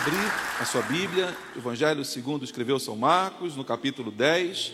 [0.00, 4.72] Abrir a sua Bíblia, Evangelho segundo escreveu São Marcos, no capítulo 10,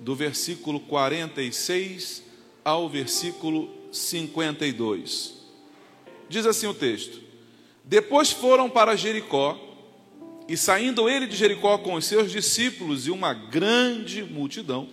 [0.00, 2.22] do versículo 46
[2.62, 5.36] ao versículo 52.
[6.28, 7.18] Diz assim o texto:
[7.82, 9.58] Depois foram para Jericó,
[10.46, 14.90] e saindo ele de Jericó com os seus discípulos e uma grande multidão,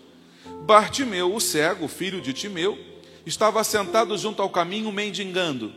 [0.66, 2.80] Bartimeu, o cego, filho de Timeu,
[3.26, 5.74] estava sentado junto ao caminho mendigando.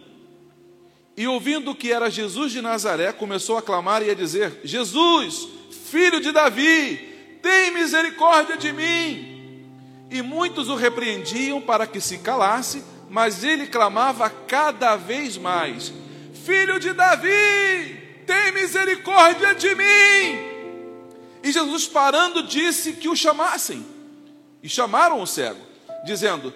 [1.19, 5.49] E ouvindo que era Jesus de Nazaré, começou a clamar e a dizer: Jesus,
[5.91, 6.97] filho de Davi,
[7.43, 9.65] tem misericórdia de mim.
[10.13, 15.93] E muitos o repreendiam para que se calasse, mas ele clamava cada vez mais:
[16.47, 20.39] Filho de Davi, tem misericórdia de mim.
[21.43, 23.85] E Jesus, parando, disse que o chamassem.
[24.63, 25.67] E chamaram o cego,
[26.05, 26.55] dizendo: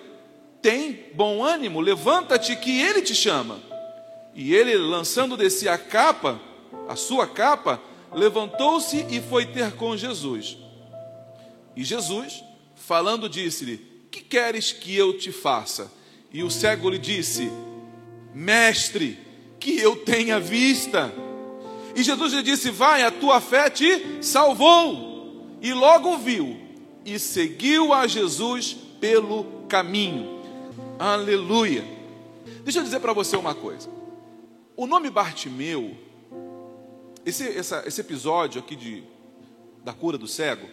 [0.63, 3.72] Tem bom ânimo, levanta-te, que ele te chama.
[4.35, 6.41] E ele, lançando de si a capa,
[6.89, 7.81] a sua capa,
[8.13, 10.57] levantou-se e foi ter com Jesus.
[11.77, 12.43] E Jesus,
[12.75, 13.79] falando, disse-lhe:
[14.11, 15.91] Que queres que eu te faça?
[16.33, 17.51] E o cego lhe disse:
[18.35, 19.19] Mestre,
[19.61, 21.13] que eu tenha vista.
[21.95, 25.59] E Jesus lhe disse: Vai, a tua fé te salvou.
[25.61, 26.57] E logo viu
[27.05, 30.41] e seguiu a Jesus pelo caminho.
[30.99, 31.85] Aleluia.
[32.65, 34.02] Deixa eu dizer para você uma coisa.
[34.75, 35.97] O nome Bartimeu,
[37.27, 39.05] esse, essa, esse episódio aqui de,
[39.85, 40.67] da cura do cego,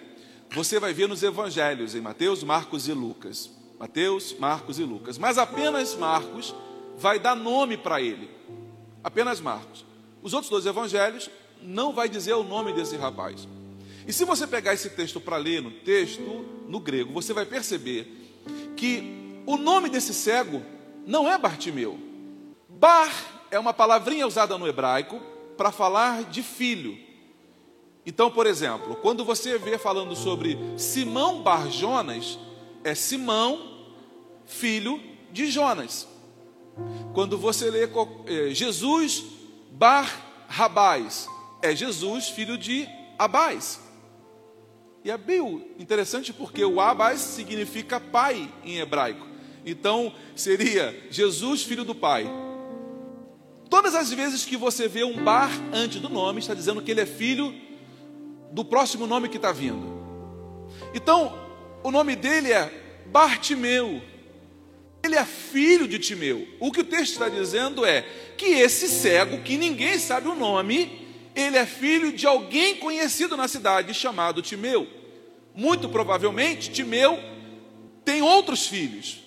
[0.51, 3.51] você vai ver nos evangelhos, em Mateus, Marcos e Lucas.
[3.77, 5.17] Mateus, Marcos e Lucas.
[5.17, 6.55] Mas apenas Marcos
[6.97, 8.29] vai dar nome para ele.
[9.03, 9.85] Apenas Marcos.
[10.21, 11.29] Os outros dois evangelhos
[11.61, 13.47] não vai dizer o nome desse rapaz.
[14.07, 18.41] E se você pegar esse texto para ler no texto, no grego, você vai perceber
[18.75, 20.61] que o nome desse cego
[21.05, 21.99] não é Bartimeu.
[22.67, 25.19] Bar é uma palavrinha usada no hebraico
[25.57, 26.97] para falar de filho.
[28.05, 32.39] Então, por exemplo, quando você vê falando sobre Simão Bar Jonas,
[32.83, 33.87] é Simão,
[34.45, 35.01] filho
[35.31, 36.07] de Jonas.
[37.13, 37.83] Quando você lê
[38.25, 39.25] é, Jesus
[39.71, 41.27] Bar Rabais,
[41.61, 42.87] é Jesus, filho de
[43.17, 43.81] Abais.
[45.03, 49.27] E é bem interessante porque o Abais significa pai em hebraico.
[49.65, 52.27] Então, seria Jesus, filho do pai.
[53.69, 57.01] Todas as vezes que você vê um bar antes do nome, está dizendo que ele
[57.01, 57.53] é filho
[58.51, 59.99] do próximo nome que está vindo.
[60.93, 61.37] Então,
[61.83, 64.01] o nome dele é Bartimeu.
[65.03, 66.47] Ele é filho de Timeu.
[66.59, 68.01] O que o texto está dizendo é
[68.35, 73.47] que esse cego, que ninguém sabe o nome, ele é filho de alguém conhecido na
[73.47, 74.87] cidade chamado Timeu.
[75.53, 77.19] Muito provavelmente, Timeu
[78.03, 79.23] tem outros filhos,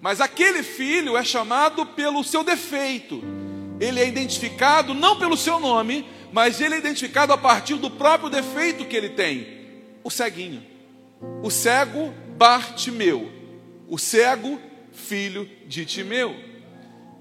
[0.00, 3.49] mas aquele filho é chamado pelo seu defeito
[3.80, 8.28] ele é identificado não pelo seu nome, mas ele é identificado a partir do próprio
[8.28, 9.46] defeito que ele tem:
[10.04, 10.62] o ceguinho,
[11.42, 13.30] o cego Bartimeu,
[13.88, 14.60] o cego
[14.92, 16.36] filho de Timeu.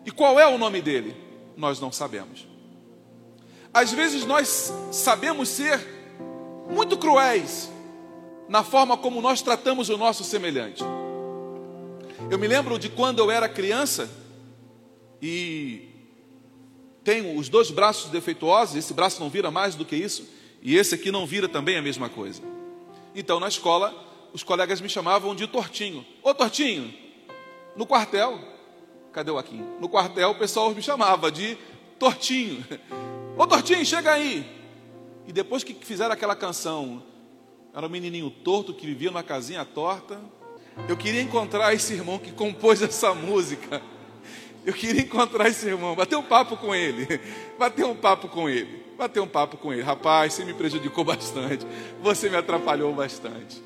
[0.05, 1.15] E qual é o nome dele?
[1.55, 2.47] Nós não sabemos.
[3.73, 5.79] Às vezes nós sabemos ser
[6.69, 7.71] muito cruéis
[8.47, 10.83] na forma como nós tratamos o nosso semelhante.
[12.29, 14.09] Eu me lembro de quando eu era criança
[15.21, 15.98] e
[17.03, 20.27] tenho os dois braços defeituosos, esse braço não vira mais do que isso,
[20.61, 22.41] e esse aqui não vira também a mesma coisa.
[23.15, 23.93] Então, na escola,
[24.33, 26.05] os colegas me chamavam de Tortinho.
[26.21, 26.93] Ô Tortinho,
[27.75, 28.39] no quartel,
[29.11, 29.65] cadê o Aquim?
[29.79, 31.57] No quartel, o pessoal me chamava de
[31.97, 32.63] Tortinho.
[33.37, 34.45] Ô Tortinho, chega aí.
[35.27, 37.03] E depois que fizeram aquela canção,
[37.73, 40.19] era um menininho torto que vivia numa casinha torta.
[40.87, 43.81] Eu queria encontrar esse irmão que compôs essa música.
[44.69, 47.19] Eu queria encontrar esse irmão, bater um papo com ele,
[47.57, 49.81] bater um papo com ele, bater um papo com ele.
[49.81, 51.65] Rapaz, você me prejudicou bastante,
[52.03, 53.63] você me atrapalhou bastante.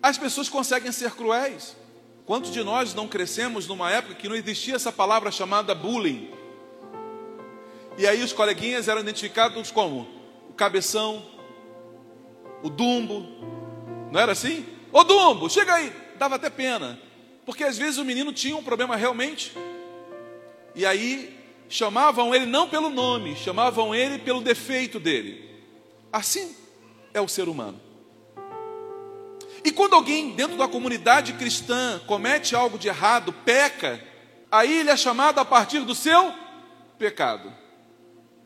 [0.00, 1.76] As pessoas conseguem ser cruéis.
[2.24, 6.30] Quantos de nós não crescemos numa época que não existia essa palavra chamada bullying?
[7.98, 10.06] E aí os coleguinhas eram identificados como
[10.48, 11.26] o cabeção,
[12.62, 13.26] o Dumbo,
[14.12, 14.64] não era assim?
[14.92, 17.00] Ô Dumbo, chega aí, dava até pena,
[17.44, 19.52] porque às vezes o menino tinha um problema realmente,
[20.74, 21.36] e aí
[21.68, 25.48] chamavam ele não pelo nome, chamavam ele pelo defeito dele.
[26.12, 26.54] Assim
[27.12, 27.80] é o ser humano.
[29.64, 34.02] E quando alguém dentro da comunidade cristã comete algo de errado, peca,
[34.50, 36.32] aí ele é chamado a partir do seu
[36.98, 37.52] pecado.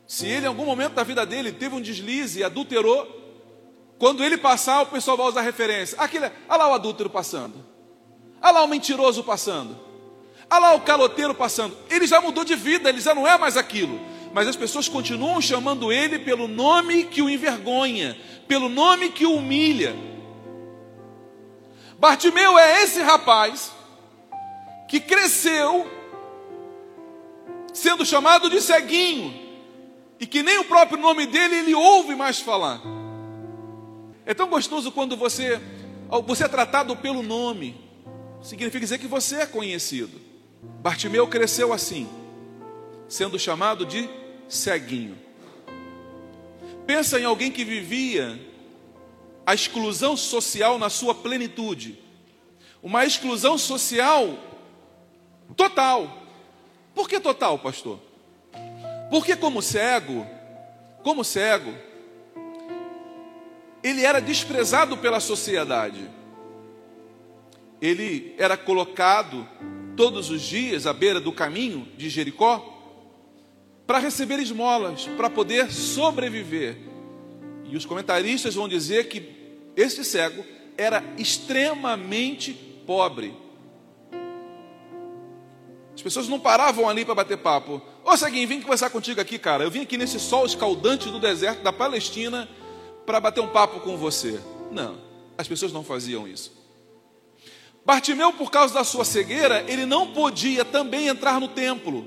[0.06, 3.20] Se ele em algum momento da vida dele teve um deslize e adulterou,
[3.98, 5.96] quando ele passar, o pessoal vai usar referência.
[6.00, 7.64] Aquele, olha lá o adúltero passando.
[8.42, 9.78] Olha lá o mentiroso passando.
[10.52, 11.75] Olha lá o caloteiro passando.
[11.88, 13.99] Ele já mudou de vida, ele já não é mais aquilo.
[14.34, 19.34] Mas as pessoas continuam chamando ele pelo nome que o envergonha, pelo nome que o
[19.37, 19.96] humilha.
[21.99, 23.72] Bartimeu é esse rapaz
[24.90, 25.90] que cresceu
[27.72, 29.34] sendo chamado de ceguinho
[30.20, 32.82] e que nem o próprio nome dele ele ouve mais falar.
[34.26, 35.58] É tão gostoso quando você
[36.26, 37.75] você é tratado pelo nome.
[38.43, 40.31] Significa dizer que você é conhecido.
[40.62, 42.09] Bartimeu cresceu assim,
[43.09, 44.09] sendo chamado de
[44.49, 45.19] ceguinho.
[46.87, 48.41] Pensa em alguém que vivia
[49.44, 51.99] a exclusão social na sua plenitude.
[52.82, 54.38] Uma exclusão social
[55.56, 56.23] total.
[56.94, 57.99] Por que total, pastor?
[59.11, 60.26] Porque como cego,
[61.03, 61.75] como cego,
[63.82, 66.09] ele era desprezado pela sociedade.
[67.81, 69.47] Ele era colocado
[69.96, 72.68] todos os dias à beira do caminho de Jericó
[73.86, 76.78] para receber esmolas, para poder sobreviver.
[77.64, 79.22] E os comentaristas vão dizer que
[79.76, 80.44] este cego
[80.76, 82.52] era extremamente
[82.86, 83.34] pobre.
[85.94, 87.82] As pessoas não paravam ali para bater papo.
[88.04, 89.64] Ô Ceguinho, vim conversar contigo aqui, cara.
[89.64, 92.48] Eu vim aqui nesse sol escaldante do deserto da Palestina
[93.04, 94.40] para bater um papo com você.
[94.70, 94.96] Não,
[95.36, 96.62] as pessoas não faziam isso.
[97.84, 102.06] Bartimeu, por causa da sua cegueira, ele não podia também entrar no templo.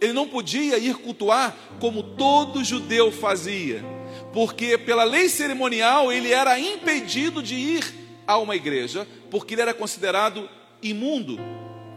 [0.00, 3.84] Ele não podia ir cultuar como todo judeu fazia,
[4.32, 7.94] porque pela lei cerimonial ele era impedido de ir
[8.26, 10.48] a uma igreja, porque ele era considerado
[10.82, 11.38] imundo.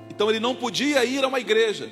[0.10, 1.92] Então ele não podia ir a uma igreja.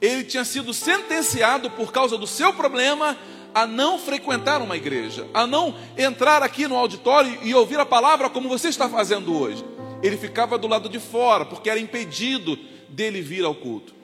[0.00, 3.16] Ele tinha sido sentenciado por causa do seu problema
[3.54, 8.28] a não frequentar uma igreja, a não entrar aqui no auditório e ouvir a palavra
[8.28, 9.64] como você está fazendo hoje.
[10.02, 12.58] Ele ficava do lado de fora, porque era impedido
[12.88, 13.94] dele vir ao culto.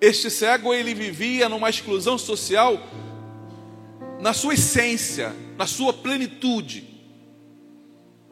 [0.00, 2.80] Este cego ele vivia numa exclusão social
[4.20, 6.84] na sua essência, na sua plenitude,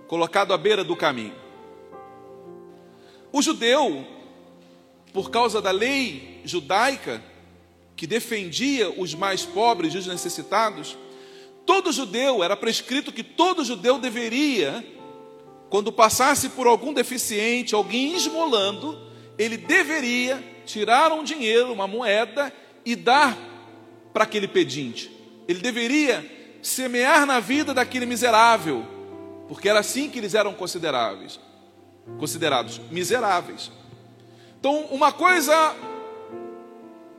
[0.06, 1.34] colocado à beira do caminho.
[3.32, 4.06] O judeu,
[5.12, 7.22] por causa da lei judaica,
[7.96, 10.96] que defendia os mais pobres e os necessitados,
[11.64, 14.84] todo judeu, era prescrito que todo judeu deveria,
[15.68, 18.98] quando passasse por algum deficiente, alguém esmolando,
[19.38, 22.52] ele deveria tirar um dinheiro, uma moeda
[22.84, 23.36] e dar
[24.12, 25.10] para aquele pedinte.
[25.48, 26.24] Ele deveria
[26.62, 28.84] semear na vida daquele miserável,
[29.48, 31.38] porque era assim que eles eram consideráveis,
[32.18, 33.70] considerados miseráveis.
[34.58, 35.74] Então, uma coisa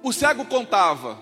[0.04, 1.18] o cego contava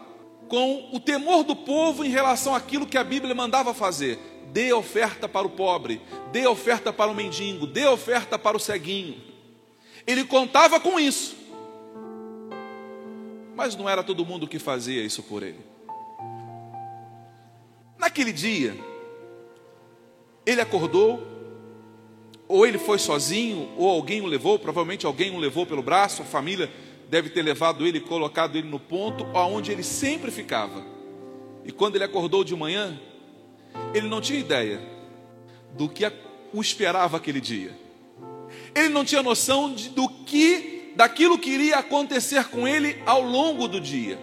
[0.48, 4.20] com o temor do povo em relação àquilo que a Bíblia mandava fazer.
[4.56, 9.22] Dê oferta para o pobre, dê oferta para o mendigo, dê oferta para o ceguinho.
[10.08, 11.36] Ele contava com isso.
[13.54, 15.60] Mas não era todo mundo que fazia isso por ele.
[17.98, 18.78] Naquele dia,
[20.46, 21.22] ele acordou,
[22.48, 26.26] ou ele foi sozinho, ou alguém o levou, provavelmente alguém o levou pelo braço, a
[26.26, 26.72] família
[27.10, 30.82] deve ter levado ele e colocado ele no ponto aonde ele sempre ficava.
[31.66, 32.98] E quando ele acordou de manhã,
[33.94, 34.82] ele não tinha ideia
[35.74, 36.06] do que
[36.54, 37.78] o esperava aquele dia.
[38.74, 43.68] Ele não tinha noção de, do que, daquilo que iria acontecer com ele ao longo
[43.68, 44.20] do dia.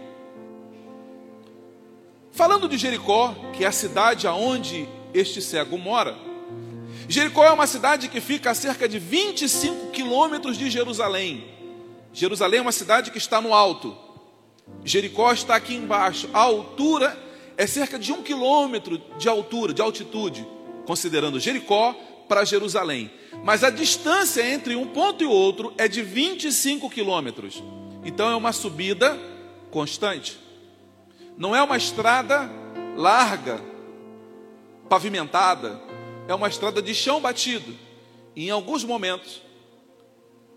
[2.31, 6.17] Falando de Jericó, que é a cidade aonde este cego mora,
[7.09, 11.45] Jericó é uma cidade que fica a cerca de 25 quilômetros de Jerusalém.
[12.13, 13.97] Jerusalém é uma cidade que está no alto.
[14.85, 16.29] Jericó está aqui embaixo.
[16.33, 17.19] A altura
[17.63, 20.45] é cerca de um quilômetro de altura, de altitude,
[20.85, 21.95] considerando Jericó
[22.29, 23.09] para Jerusalém.
[23.45, 27.63] Mas a distância entre um ponto e outro é de 25 quilômetros.
[28.05, 29.17] Então é uma subida
[29.71, 30.37] constante.
[31.39, 32.51] Não é uma estrada
[32.97, 33.61] larga,
[34.89, 35.81] pavimentada.
[36.27, 37.77] É uma estrada de chão batido.
[38.35, 39.41] E em alguns momentos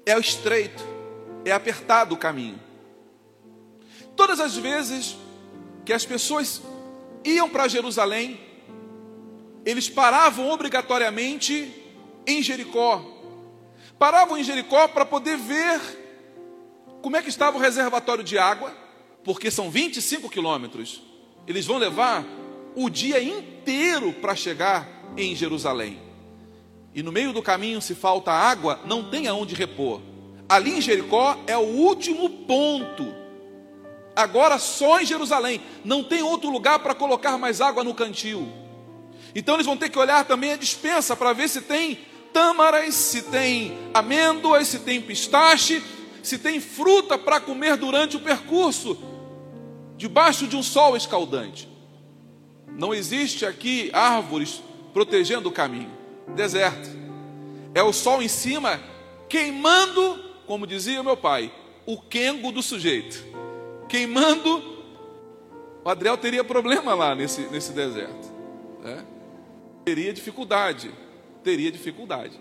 [0.07, 0.83] é estreito
[1.45, 2.59] é apertado o caminho.
[4.15, 5.15] Todas as vezes
[5.85, 6.63] que as pessoas
[7.25, 8.39] iam para Jerusalém,
[9.65, 11.73] eles paravam obrigatoriamente
[12.25, 13.03] em Jericó.
[13.97, 15.81] Paravam em Jericó para poder ver
[17.01, 18.71] como é que estava o reservatório de água,
[19.23, 21.01] porque são 25 quilômetros.
[21.47, 22.23] Eles vão levar
[22.75, 25.99] o dia inteiro para chegar em Jerusalém.
[26.93, 30.01] E no meio do caminho, se falta água, não tem aonde repor.
[30.47, 33.24] Ali em Jericó é o último ponto.
[34.15, 35.61] Agora só em Jerusalém.
[35.83, 38.47] Não tem outro lugar para colocar mais água no cantil.
[39.35, 41.99] Então eles vão ter que olhar também a dispensa para ver se tem
[42.31, 45.83] tâmaras, se tem amêndoas, se tem pistache,
[46.23, 48.97] se tem fruta para comer durante o percurso,
[49.97, 51.67] debaixo de um sol escaldante.
[52.67, 54.61] Não existe aqui árvores
[54.93, 55.91] protegendo o caminho.
[56.35, 56.89] Deserto.
[57.73, 58.81] É o sol em cima
[59.27, 61.51] queimando, como dizia meu pai,
[61.85, 63.34] o quengo do sujeito.
[63.87, 64.75] Queimando.
[65.83, 68.31] O Adriel teria problema lá nesse, nesse deserto.
[68.81, 69.05] Né?
[69.83, 70.91] Teria dificuldade.
[71.43, 72.39] Teria dificuldade.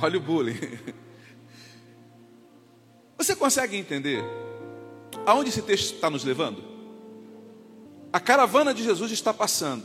[0.00, 0.58] Olha o bullying.
[3.18, 4.24] Você consegue entender
[5.26, 6.62] aonde esse texto está nos levando?
[8.12, 9.84] A caravana de Jesus está passando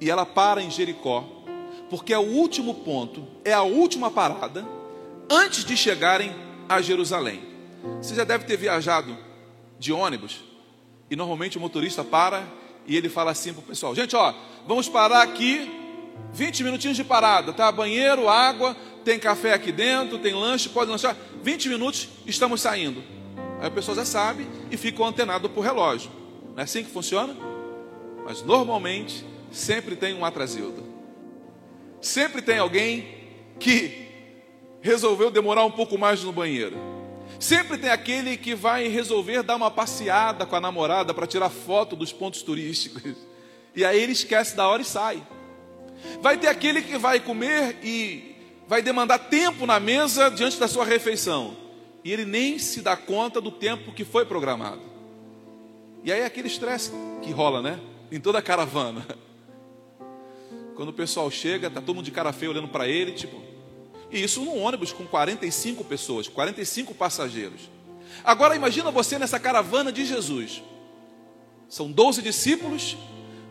[0.00, 1.24] e ela para em Jericó,
[1.90, 4.75] porque é o último ponto, é a última parada
[5.30, 6.34] antes de chegarem
[6.68, 7.42] a Jerusalém.
[8.00, 9.16] Você já deve ter viajado
[9.78, 10.40] de ônibus
[11.10, 12.44] e normalmente o motorista para
[12.86, 14.34] e ele fala assim para o pessoal: gente, ó,
[14.66, 15.70] vamos parar aqui,
[16.32, 17.70] 20 minutinhos de parada, tá?
[17.70, 21.16] Banheiro, água, tem café aqui dentro, tem lanche, pode lanchar.
[21.42, 23.02] 20 minutos, estamos saindo.
[23.60, 26.10] Aí a pessoa já sabe e fica antenado por relógio.
[26.54, 27.36] Não é assim que funciona?
[28.24, 30.84] Mas normalmente sempre tem um atrasildo.
[32.00, 33.06] Sempre tem alguém
[33.58, 34.05] que
[34.86, 36.76] resolveu demorar um pouco mais no banheiro.
[37.40, 41.96] Sempre tem aquele que vai resolver dar uma passeada com a namorada para tirar foto
[41.96, 43.14] dos pontos turísticos.
[43.74, 45.22] E aí ele esquece da hora e sai.
[46.22, 50.84] Vai ter aquele que vai comer e vai demandar tempo na mesa diante da sua
[50.84, 51.56] refeição.
[52.02, 54.80] E ele nem se dá conta do tempo que foi programado.
[56.04, 57.80] E aí é aquele estresse que rola, né?
[58.10, 59.04] Em toda a caravana.
[60.76, 63.55] Quando o pessoal chega, tá todo mundo de cara feia olhando para ele, tipo.
[64.10, 67.68] E isso num ônibus com 45 pessoas, 45 passageiros.
[68.24, 70.62] Agora imagina você nessa caravana de Jesus.
[71.68, 72.96] São 12 discípulos,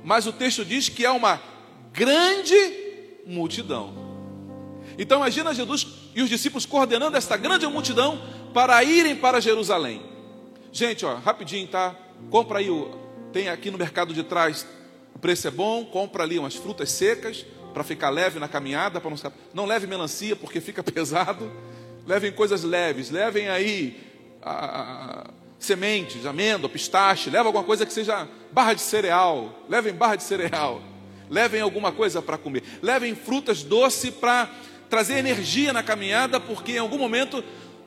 [0.03, 1.41] mas o texto diz que é uma
[1.91, 2.55] grande
[3.25, 3.93] multidão.
[4.97, 8.21] Então imagina Jesus e os discípulos coordenando esta grande multidão
[8.53, 10.01] para irem para Jerusalém.
[10.71, 11.95] Gente, ó, rapidinho, tá?
[12.29, 14.65] Compra aí o tem aqui no mercado de trás,
[15.13, 17.45] o preço é bom, compra ali umas frutas secas
[17.75, 19.17] para ficar leve na caminhada, para não
[19.53, 21.51] não leve melancia porque fica pesado.
[22.07, 24.01] Levem coisas leves, levem aí
[24.41, 25.23] a, a,
[25.59, 30.81] sementes, amêndoa, pistache, leva alguma coisa que seja barra de cereal, levem barra de cereal,
[31.29, 34.49] levem alguma coisa para comer, levem frutas doces para
[34.89, 37.43] trazer energia na caminhada, porque em algum momento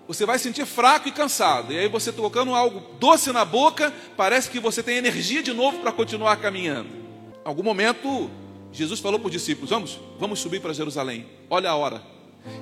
[0.07, 1.73] você vai sentir fraco e cansado.
[1.73, 5.79] E aí você colocando algo doce na boca, parece que você tem energia de novo
[5.79, 6.89] para continuar caminhando.
[6.89, 8.31] Em algum momento,
[8.73, 11.27] Jesus falou para os discípulos: Vamos, vamos subir para Jerusalém.
[11.49, 12.03] Olha a hora.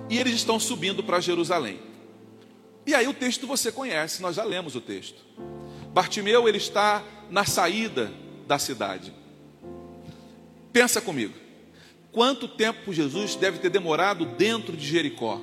[0.08, 1.78] E eles estão subindo para Jerusalém.
[2.86, 5.25] E aí o texto você conhece, nós já lemos o texto.
[5.92, 8.12] Bartimeu ele está na saída
[8.46, 9.12] da cidade.
[10.72, 11.34] Pensa comigo
[12.12, 15.38] quanto tempo Jesus deve ter demorado dentro de Jericó.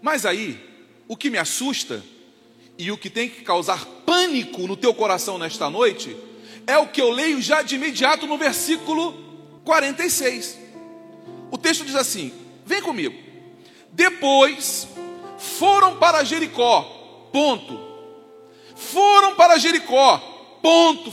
[0.00, 0.60] Mas aí,
[1.08, 2.04] o que me assusta
[2.78, 6.16] e o que tem que causar pânico no teu coração nesta noite
[6.68, 9.14] é o que eu leio já de imediato no versículo
[9.64, 10.58] 46.
[11.50, 12.32] O texto diz assim:
[12.64, 13.18] Vem comigo.
[13.90, 14.86] Depois
[15.38, 16.82] foram para Jericó.
[17.32, 17.80] Ponto.
[18.76, 20.18] Foram para Jericó.
[20.62, 21.10] Ponto.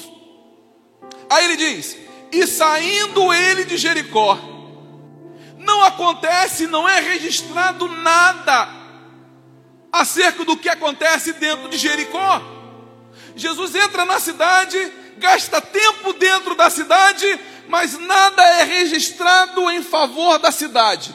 [1.30, 1.98] Aí ele diz:
[2.34, 4.38] e saindo ele de Jericó,
[5.58, 8.68] não acontece, não é registrado nada
[9.90, 12.42] acerca do que acontece dentro de Jericó.
[13.38, 14.78] Jesus entra na cidade,
[15.18, 17.26] gasta tempo dentro da cidade,
[17.68, 21.14] mas nada é registrado em favor da cidade.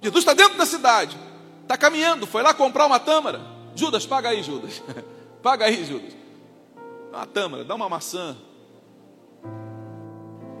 [0.00, 1.16] Jesus está dentro da cidade,
[1.62, 3.40] está caminhando, foi lá comprar uma tâmara.
[3.74, 4.82] Judas, paga aí, Judas.
[5.42, 6.12] paga aí, Judas.
[7.10, 8.36] Dá uma tâmara, dá uma maçã,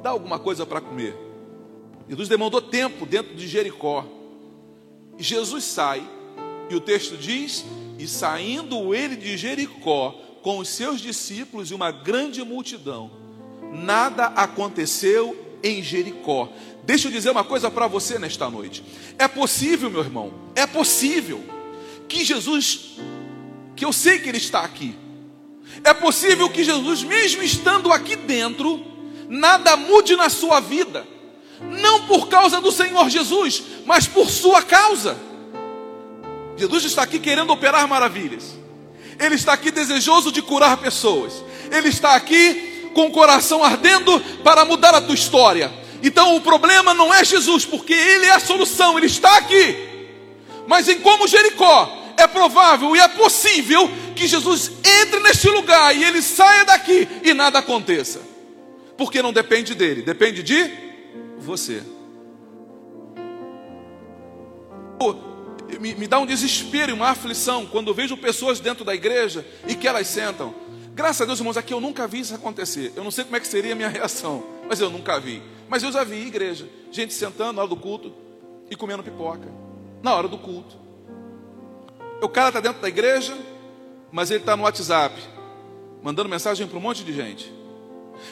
[0.02, 1.16] dá alguma coisa para comer.
[2.08, 4.04] Jesus demandou tempo dentro de Jericó.
[5.18, 6.02] Jesus sai,
[6.70, 7.64] e o texto diz:
[7.98, 10.14] E saindo ele de Jericó
[10.48, 13.10] com os seus discípulos e uma grande multidão,
[13.70, 16.48] nada aconteceu em Jericó.
[16.84, 18.82] Deixa eu dizer uma coisa para você nesta noite.
[19.18, 21.44] É possível, meu irmão, é possível
[22.08, 22.96] que Jesus,
[23.76, 24.94] que eu sei que Ele está aqui,
[25.84, 28.82] É possível que Jesus, mesmo estando aqui dentro,
[29.28, 31.06] nada mude na sua vida,
[31.60, 35.14] não por causa do Senhor Jesus, mas por sua causa.
[36.56, 38.57] Jesus está aqui querendo operar maravilhas,
[39.18, 44.64] Ele está aqui desejoso de curar pessoas, Ele está aqui com o coração ardendo para
[44.64, 45.72] mudar a tua história.
[46.02, 49.76] Então o problema não é Jesus, porque Ele é a solução, Ele está aqui.
[50.66, 56.02] Mas em como Jericó, é provável e é possível que Jesus entre neste lugar e
[56.02, 58.20] ele saia daqui e nada aconteça.
[58.96, 60.68] Porque não depende dele, depende de
[61.38, 61.82] você.
[65.80, 69.74] Me, me dá um desespero e uma aflição quando vejo pessoas dentro da igreja e
[69.74, 70.54] que elas sentam.
[70.94, 72.92] Graças a Deus, irmãos, aqui eu nunca vi isso acontecer.
[72.96, 75.42] Eu não sei como é que seria a minha reação, mas eu nunca vi.
[75.68, 78.12] Mas eu já vi igreja, gente sentando na hora do culto
[78.70, 79.48] e comendo pipoca.
[80.02, 80.76] Na hora do culto.
[82.20, 83.36] O cara está dentro da igreja,
[84.10, 85.14] mas ele está no WhatsApp,
[86.02, 87.52] mandando mensagem para um monte de gente.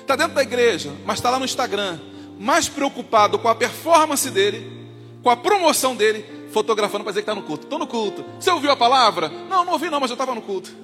[0.00, 2.00] Está dentro da igreja, mas está lá no Instagram,
[2.38, 4.88] mais preocupado com a performance dele,
[5.22, 6.24] com a promoção dele,
[6.56, 7.64] fotografando para dizer que está no culto.
[7.64, 8.24] Estou no culto.
[8.40, 9.28] Você ouviu a palavra?
[9.28, 10.74] Não, não ouvi não, mas eu estava no culto.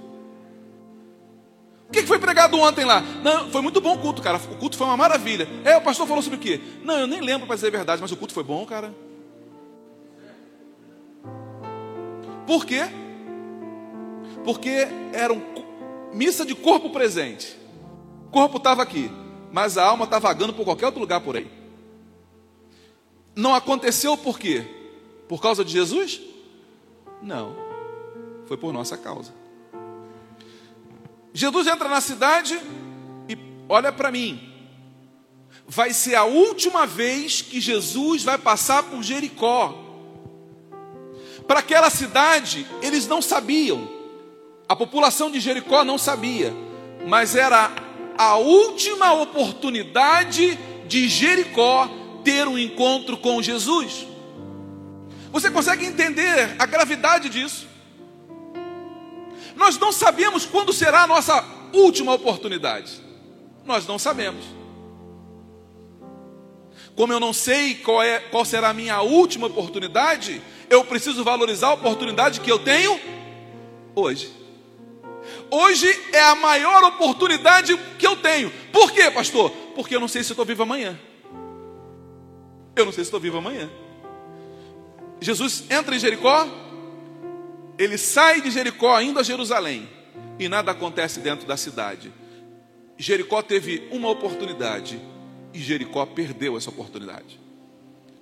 [1.88, 3.00] O que foi pregado ontem lá?
[3.00, 4.36] Não, foi muito bom o culto, cara.
[4.36, 5.48] O culto foi uma maravilha.
[5.64, 6.60] É, o pastor falou sobre o quê?
[6.84, 8.94] Não, eu nem lembro para dizer a verdade, mas o culto foi bom, cara.
[12.46, 12.82] Por quê?
[14.44, 15.40] Porque era um,
[16.12, 17.56] missa de corpo presente.
[18.26, 19.10] O corpo estava aqui,
[19.50, 21.50] mas a alma está vagando por qualquer outro lugar por aí.
[23.34, 24.81] Não aconteceu por quê?
[25.32, 26.20] Por causa de Jesus?
[27.22, 27.56] Não.
[28.46, 29.32] Foi por nossa causa.
[31.32, 32.60] Jesus entra na cidade
[33.26, 34.38] e olha para mim.
[35.66, 39.74] Vai ser a última vez que Jesus vai passar por Jericó.
[41.48, 43.88] Para aquela cidade, eles não sabiam,
[44.68, 46.52] a população de Jericó não sabia,
[47.06, 47.72] mas era
[48.18, 51.88] a última oportunidade de Jericó
[52.22, 54.11] ter um encontro com Jesus.
[55.32, 57.66] Você consegue entender a gravidade disso?
[59.56, 61.42] Nós não sabemos quando será a nossa
[61.72, 63.00] última oportunidade.
[63.64, 64.44] Nós não sabemos.
[66.94, 71.68] Como eu não sei qual, é, qual será a minha última oportunidade, eu preciso valorizar
[71.68, 73.00] a oportunidade que eu tenho
[73.94, 74.30] hoje.
[75.50, 78.50] Hoje é a maior oportunidade que eu tenho.
[78.70, 79.50] Por quê, pastor?
[79.74, 80.98] Porque eu não sei se estou vivo amanhã.
[82.76, 83.70] Eu não sei se estou vivo amanhã.
[85.22, 86.46] Jesus entra em Jericó,
[87.78, 89.88] ele sai de Jericó indo a Jerusalém,
[90.38, 92.12] e nada acontece dentro da cidade.
[92.98, 95.00] Jericó teve uma oportunidade
[95.52, 97.40] e Jericó perdeu essa oportunidade.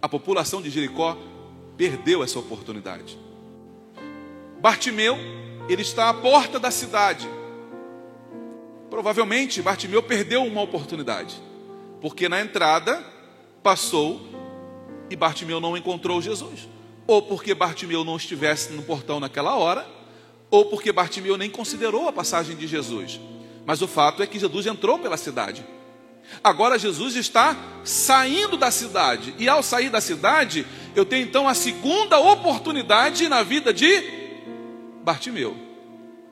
[0.01, 1.17] A população de Jericó
[1.77, 3.19] perdeu essa oportunidade.
[4.61, 5.17] Bartimeu,
[5.69, 7.29] ele está à porta da cidade.
[8.89, 11.41] Provavelmente Bartimeu perdeu uma oportunidade,
[12.01, 13.05] porque na entrada
[13.63, 14.21] passou
[15.09, 16.69] e Bartimeu não encontrou Jesus,
[17.07, 19.87] ou porque Bartimeu não estivesse no portão naquela hora,
[20.51, 23.21] ou porque Bartimeu nem considerou a passagem de Jesus.
[23.65, 25.65] Mas o fato é que Jesus entrou pela cidade.
[26.43, 31.55] Agora Jesus está saindo da cidade, e ao sair da cidade, eu tenho então a
[31.55, 34.03] segunda oportunidade na vida de
[35.03, 35.57] Bartimeu.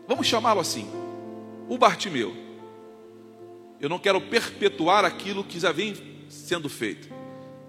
[0.06, 0.88] Vamos chamá-lo assim,
[1.68, 2.34] o Bartimeu.
[3.80, 5.96] Eu não quero perpetuar aquilo que já vem
[6.28, 7.08] sendo feito,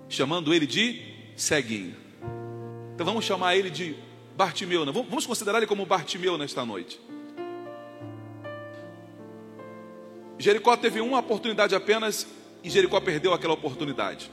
[0.07, 1.01] chamando ele de
[1.35, 1.95] ceguinho.
[2.99, 3.95] Então vamos chamar ele de
[4.35, 4.91] Bartimeu, né?
[4.91, 6.99] vamos considerar ele como Bartimeu nesta noite.
[10.37, 12.27] Jericó teve uma oportunidade apenas
[12.61, 14.29] e Jericó perdeu aquela oportunidade.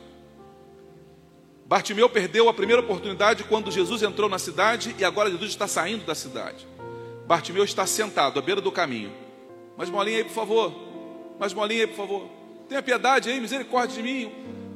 [1.65, 6.05] Bartimeu perdeu a primeira oportunidade quando Jesus entrou na cidade e agora Jesus está saindo
[6.05, 6.67] da cidade.
[7.25, 9.13] Bartimeu está sentado à beira do caminho.
[9.77, 10.75] Mais molinha aí, por favor.
[11.39, 12.29] Mais molinha aí, por favor.
[12.69, 14.33] Tenha piedade aí, misericórdia de mim.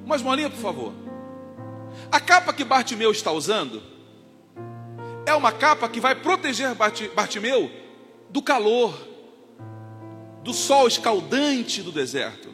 [0.07, 0.93] Mais molinha, por favor.
[2.13, 3.83] A capa que Bartimeu está usando
[5.25, 6.75] é uma capa que vai proteger
[7.15, 7.71] Bartimeu
[8.29, 8.95] do calor,
[10.43, 12.49] do sol escaldante do deserto.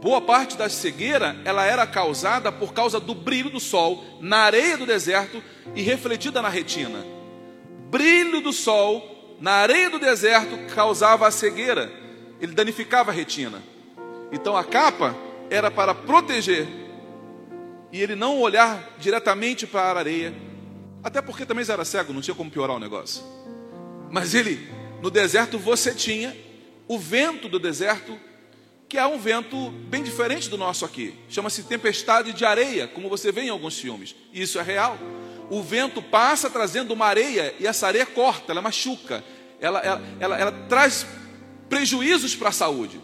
[0.00, 4.76] Boa parte da cegueira ela era causada por causa do brilho do sol na areia
[4.76, 5.42] do deserto
[5.74, 7.04] e refletida na retina.
[7.90, 11.92] Brilho do sol na areia do deserto causava a cegueira,
[12.40, 13.62] ele danificava a retina.
[14.32, 15.14] Então a capa
[15.50, 16.66] era para proteger
[17.92, 20.34] e ele não olhar diretamente para a areia,
[21.04, 23.22] até porque também era cego, não tinha como piorar o negócio.
[24.10, 24.68] Mas ele
[25.02, 26.34] no deserto você tinha
[26.88, 28.18] o vento do deserto,
[28.88, 31.14] que é um vento bem diferente do nosso aqui.
[31.28, 34.14] Chama-se tempestade de areia, como você vê em alguns filmes.
[34.32, 34.96] E isso é real.
[35.50, 39.24] O vento passa trazendo uma areia e essa areia corta, ela machuca.
[39.60, 41.06] ela, ela, ela, ela traz
[41.68, 43.00] prejuízos para a saúde.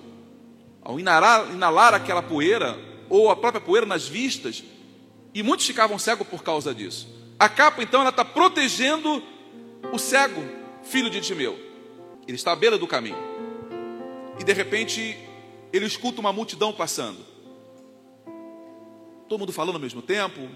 [0.83, 4.62] Ao inalar, inalar aquela poeira, ou a própria poeira nas vistas,
[5.35, 7.09] e muitos ficavam cegos por causa disso.
[7.38, 9.23] A capa, então, ela está protegendo
[9.93, 10.43] o cego,
[10.83, 11.59] filho de Timeu.
[12.27, 13.17] Ele está à beira do caminho.
[14.38, 15.17] E de repente,
[15.73, 17.25] ele escuta uma multidão passando.
[19.29, 20.49] Todo mundo falando ao mesmo tempo.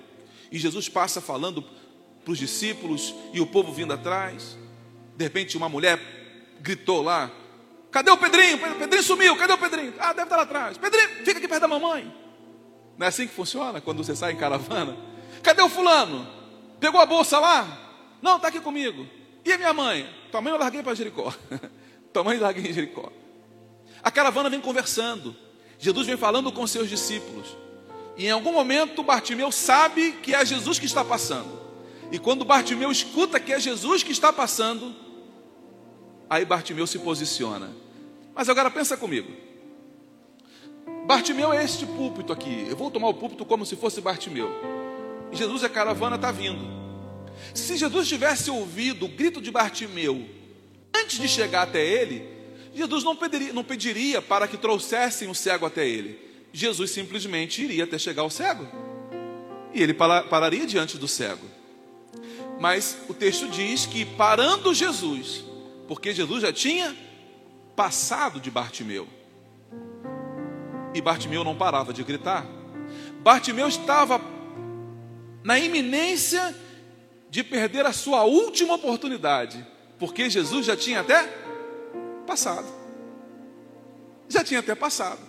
[0.51, 1.63] E Jesus passa falando
[2.25, 4.57] para os discípulos e o povo vindo atrás.
[5.17, 6.01] De repente, uma mulher
[6.61, 7.31] gritou lá:
[7.91, 8.59] Cadê o Pedrinho?
[8.79, 9.95] Pedrinho sumiu, cadê o Pedrinho?
[9.99, 10.79] Ah, deve estar lá atrás.
[10.79, 12.22] Pedrinho, fica aqui perto da mamãe.
[12.97, 14.97] Não é assim que funciona quando você sai em caravana?
[15.43, 16.27] Cadê o fulano?
[16.79, 17.67] Pegou a bolsa lá?
[18.21, 19.07] Não, está aqui comigo.
[19.45, 20.09] E a minha mãe?
[20.31, 21.33] Tua mãe eu larguei para Jericó.
[22.13, 23.11] Tua mãe eu larguei em Jericó.
[24.03, 25.35] A caravana vem conversando.
[25.79, 27.57] Jesus vem falando com seus discípulos.
[28.17, 31.61] E em algum momento Bartimeu sabe que é Jesus que está passando.
[32.11, 34.95] E quando Bartimeu escuta que é Jesus que está passando,
[36.29, 37.71] aí Bartimeu se posiciona.
[38.35, 39.33] Mas agora pensa comigo.
[41.05, 42.67] Bartimeu é este púlpito aqui.
[42.69, 44.51] Eu vou tomar o púlpito como se fosse Bartimeu.
[45.33, 46.65] E Jesus, a caravana está vindo.
[47.55, 50.25] Se Jesus tivesse ouvido o grito de Bartimeu
[50.95, 52.27] antes de chegar até ele,
[52.75, 56.19] Jesus não pediria, não pediria para que trouxessem o cego até ele.
[56.53, 58.67] Jesus simplesmente iria até chegar ao cego.
[59.75, 61.47] E ele pararia diante do cego.
[62.61, 65.45] Mas o texto diz que parando Jesus,
[65.89, 66.95] porque Jesus já tinha
[67.75, 69.09] passado de Bartimeu.
[70.95, 72.47] E Bartimeu não parava de gritar.
[73.21, 74.21] Bartimeu estava
[75.43, 76.55] na iminência
[77.31, 79.67] de perder a sua última oportunidade,
[79.99, 81.27] porque Jesus já tinha até
[82.27, 82.67] passado.
[84.29, 85.21] Já tinha até passado.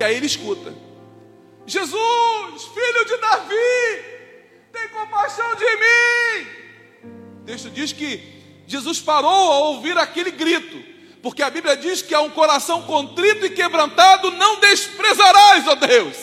[0.00, 0.74] E aí ele escuta:
[1.66, 4.12] Jesus, filho de Davi,
[4.72, 6.46] tem compaixão de mim.
[7.40, 10.82] O texto diz que Jesus parou ao ouvir aquele grito
[11.22, 16.16] porque a Bíblia diz que a um coração contrito e quebrantado não desprezarás, ó Deus.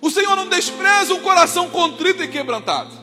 [0.00, 3.02] O Senhor não despreza um coração contrito e quebrantado.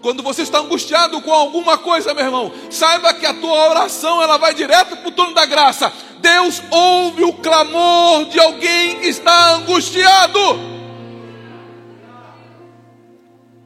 [0.00, 4.36] Quando você está angustiado com alguma coisa, meu irmão, saiba que a tua oração ela
[4.36, 5.92] vai direto para o trono da graça.
[6.18, 10.38] Deus ouve o clamor de alguém que está angustiado.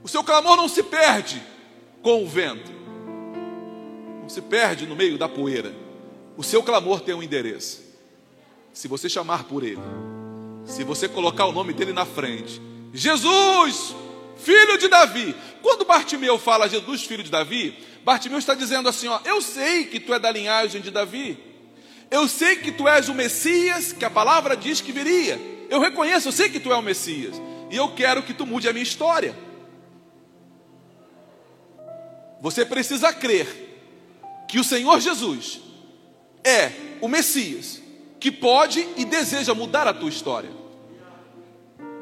[0.02, 1.42] O seu clamor não se perde
[2.02, 2.70] com o vento,
[4.22, 5.87] não se perde no meio da poeira.
[6.38, 7.82] O seu clamor tem um endereço.
[8.72, 9.82] Se você chamar por ele,
[10.64, 12.62] se você colocar o nome dele na frente,
[12.94, 13.92] Jesus,
[14.36, 15.34] filho de Davi.
[15.60, 19.98] Quando Bartimeu fala Jesus, filho de Davi, Bartimeu está dizendo assim: ó, eu sei que
[19.98, 21.36] tu é da linhagem de Davi.
[22.08, 25.40] Eu sei que tu és o Messias, que a palavra diz que viria.
[25.68, 27.34] Eu reconheço, eu sei que tu é o Messias.
[27.68, 29.36] E eu quero que tu mude a minha história.
[32.40, 33.82] Você precisa crer
[34.48, 35.66] que o Senhor Jesus
[36.44, 37.80] é o Messias
[38.18, 40.50] que pode e deseja mudar a tua história.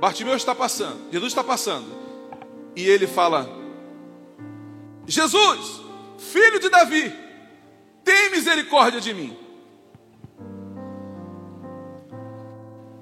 [0.01, 1.87] Bartimeu está passando, Jesus está passando,
[2.75, 3.49] e ele fala:
[5.07, 5.81] Jesus,
[6.19, 7.13] filho de Davi,
[8.05, 9.37] tem misericórdia de mim.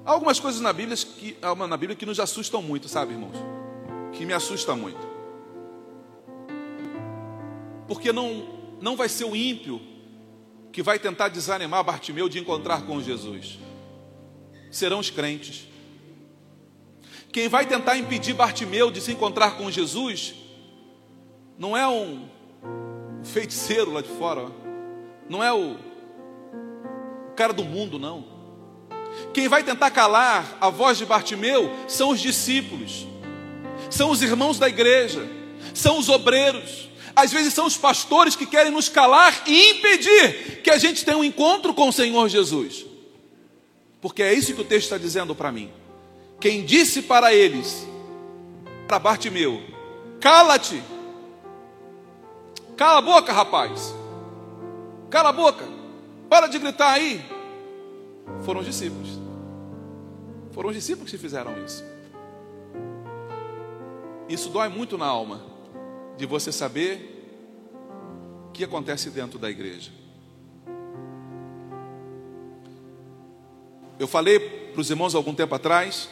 [0.05, 1.35] Há algumas coisas na Bíblia que,
[1.67, 3.35] na Bíblia que nos assustam muito, sabe, irmãos?
[4.13, 5.15] Que me assusta muito.
[7.87, 9.81] Porque não, não vai ser o ímpio
[10.75, 13.57] que vai tentar desanimar Bartimeu de encontrar com Jesus?
[14.69, 15.69] Serão os crentes.
[17.31, 20.35] Quem vai tentar impedir Bartimeu de se encontrar com Jesus
[21.57, 22.27] não é um
[23.23, 24.51] feiticeiro lá de fora,
[25.29, 25.77] não é o
[27.37, 28.25] cara do mundo, não.
[29.33, 33.07] Quem vai tentar calar a voz de Bartimeu são os discípulos,
[33.89, 35.25] são os irmãos da igreja,
[35.73, 40.69] são os obreiros, às vezes são os pastores que querem nos calar e impedir que
[40.69, 42.85] a gente tenha um encontro com o Senhor Jesus.
[44.01, 45.71] Porque é isso que o texto está dizendo para mim.
[46.39, 47.87] Quem disse para eles,
[48.85, 49.63] para Bartimeu,
[50.19, 50.83] cala-te,
[52.75, 53.95] cala a boca, rapaz,
[55.09, 55.65] cala a boca,
[56.29, 57.23] para de gritar aí,
[58.43, 59.09] foram os discípulos.
[60.51, 61.83] Foram os discípulos que fizeram isso.
[64.27, 65.54] Isso dói muito na alma
[66.17, 67.11] de você saber
[68.49, 69.91] o que acontece dentro da igreja.
[73.97, 76.09] Eu falei para os irmãos algum tempo atrás,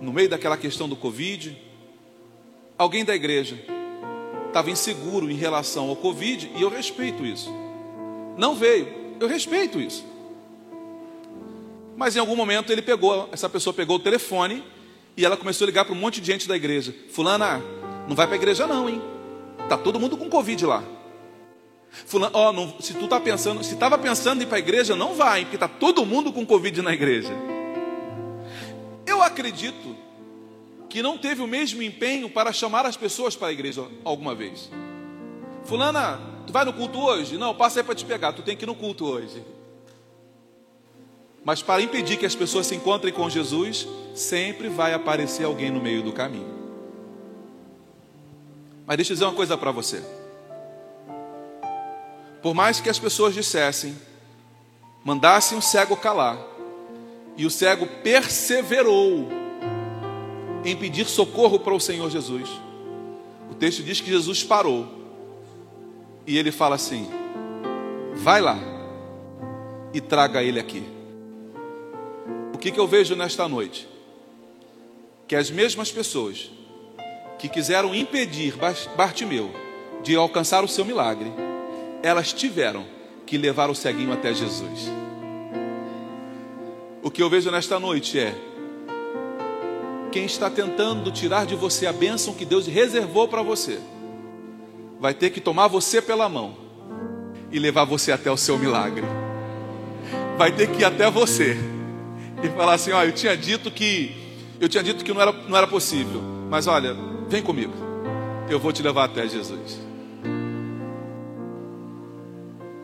[0.00, 1.56] no meio daquela questão do Covid,
[2.76, 3.58] alguém da igreja
[4.46, 7.52] estava inseguro em relação ao Covid e eu respeito isso.
[8.36, 8.88] Não veio,
[9.20, 10.04] eu respeito isso.
[11.96, 14.64] Mas em algum momento ele pegou, essa pessoa pegou o telefone
[15.18, 16.94] e ela começou a ligar para um monte de gente da igreja.
[17.10, 17.60] Fulana,
[18.06, 19.02] não vai para a igreja não, hein?
[19.68, 20.84] Tá todo mundo com Covid lá.
[22.06, 24.94] Fulano, oh, não, se tu tá pensando, se estava pensando em ir para a igreja,
[24.94, 27.32] não vai, porque está todo mundo com Covid na igreja.
[29.04, 29.96] Eu acredito
[30.88, 34.70] que não teve o mesmo empenho para chamar as pessoas para a igreja alguma vez.
[35.64, 37.36] Fulana, tu vai no culto hoje?
[37.36, 39.42] Não, passa aí para te pegar, tu tem que ir no culto hoje.
[41.44, 45.80] Mas para impedir que as pessoas se encontrem com Jesus, sempre vai aparecer alguém no
[45.80, 46.58] meio do caminho.
[48.86, 50.02] Mas deixa eu dizer uma coisa para você.
[52.42, 53.96] Por mais que as pessoas dissessem,
[55.04, 56.38] mandassem o cego calar,
[57.36, 59.28] e o cego perseverou
[60.64, 62.48] em pedir socorro para o Senhor Jesus.
[63.50, 64.86] O texto diz que Jesus parou
[66.26, 67.08] e ele fala assim:
[68.14, 68.58] vai lá
[69.94, 70.97] e traga ele aqui.
[72.58, 73.88] O que, que eu vejo nesta noite?
[75.28, 76.50] Que as mesmas pessoas
[77.38, 78.56] que quiseram impedir
[78.96, 79.52] Bartimeu
[80.02, 81.32] de alcançar o seu milagre,
[82.02, 82.84] elas tiveram
[83.24, 84.90] que levar o ceguinho até Jesus.
[87.00, 88.34] O que eu vejo nesta noite é
[90.10, 93.78] quem está tentando tirar de você a bênção que Deus reservou para você,
[94.98, 96.56] vai ter que tomar você pela mão
[97.52, 99.04] e levar você até o seu milagre.
[100.36, 101.77] Vai ter que ir até você
[102.42, 104.14] e falar assim: ó, eu tinha dito que
[104.60, 106.20] eu tinha dito que não era, não era possível,
[106.50, 106.96] mas olha,
[107.28, 107.72] vem comigo,
[108.50, 109.80] eu vou te levar até Jesus.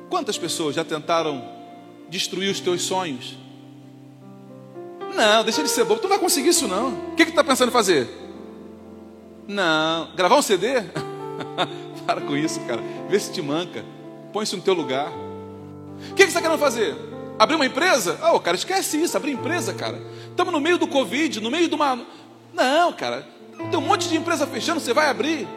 [0.09, 1.45] Quantas pessoas já tentaram
[2.09, 3.37] destruir os teus sonhos?
[5.17, 6.91] Não, deixa de ser bobo, tu não vai conseguir isso não.
[6.91, 8.09] O que, que tu está pensando em fazer?
[9.47, 10.83] Não, gravar um CD?
[12.07, 12.83] Para com isso, cara.
[13.09, 13.85] Vê se te manca.
[14.33, 15.11] Põe isso no teu lugar.
[15.11, 16.97] O que, que você está querendo fazer?
[17.39, 18.19] Abrir uma empresa?
[18.23, 20.01] Ah, oh, cara, esquece isso, abrir empresa, cara.
[20.29, 22.07] Estamos no meio do Covid, no meio de uma.
[22.53, 23.27] Não, cara,
[23.71, 25.49] tem um monte de empresa fechando, você vai abrir.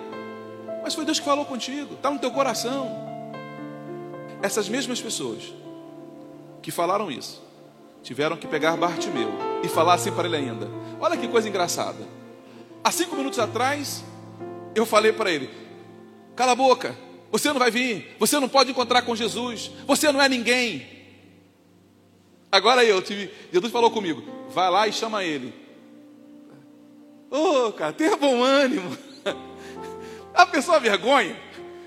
[0.82, 3.06] Mas foi Deus que falou contigo, está no teu coração.
[4.42, 5.54] Essas mesmas pessoas
[6.62, 7.44] que falaram isso,
[8.02, 9.32] tiveram que pegar Bartimeu
[9.64, 10.68] e falar assim para ele ainda.
[11.00, 12.08] Olha que coisa engraçada.
[12.84, 14.04] Há cinco minutos atrás,
[14.74, 15.50] eu falei para ele:
[16.36, 16.96] cala a boca,
[17.32, 20.97] você não vai vir, você não pode encontrar com Jesus, você não é ninguém.
[22.52, 25.54] Agora eu tive, Jesus falou comigo: vai lá e chama ele.
[27.30, 28.98] Ô, oh, cara, tenha bom ânimo.
[30.34, 31.36] A pessoa vergonha.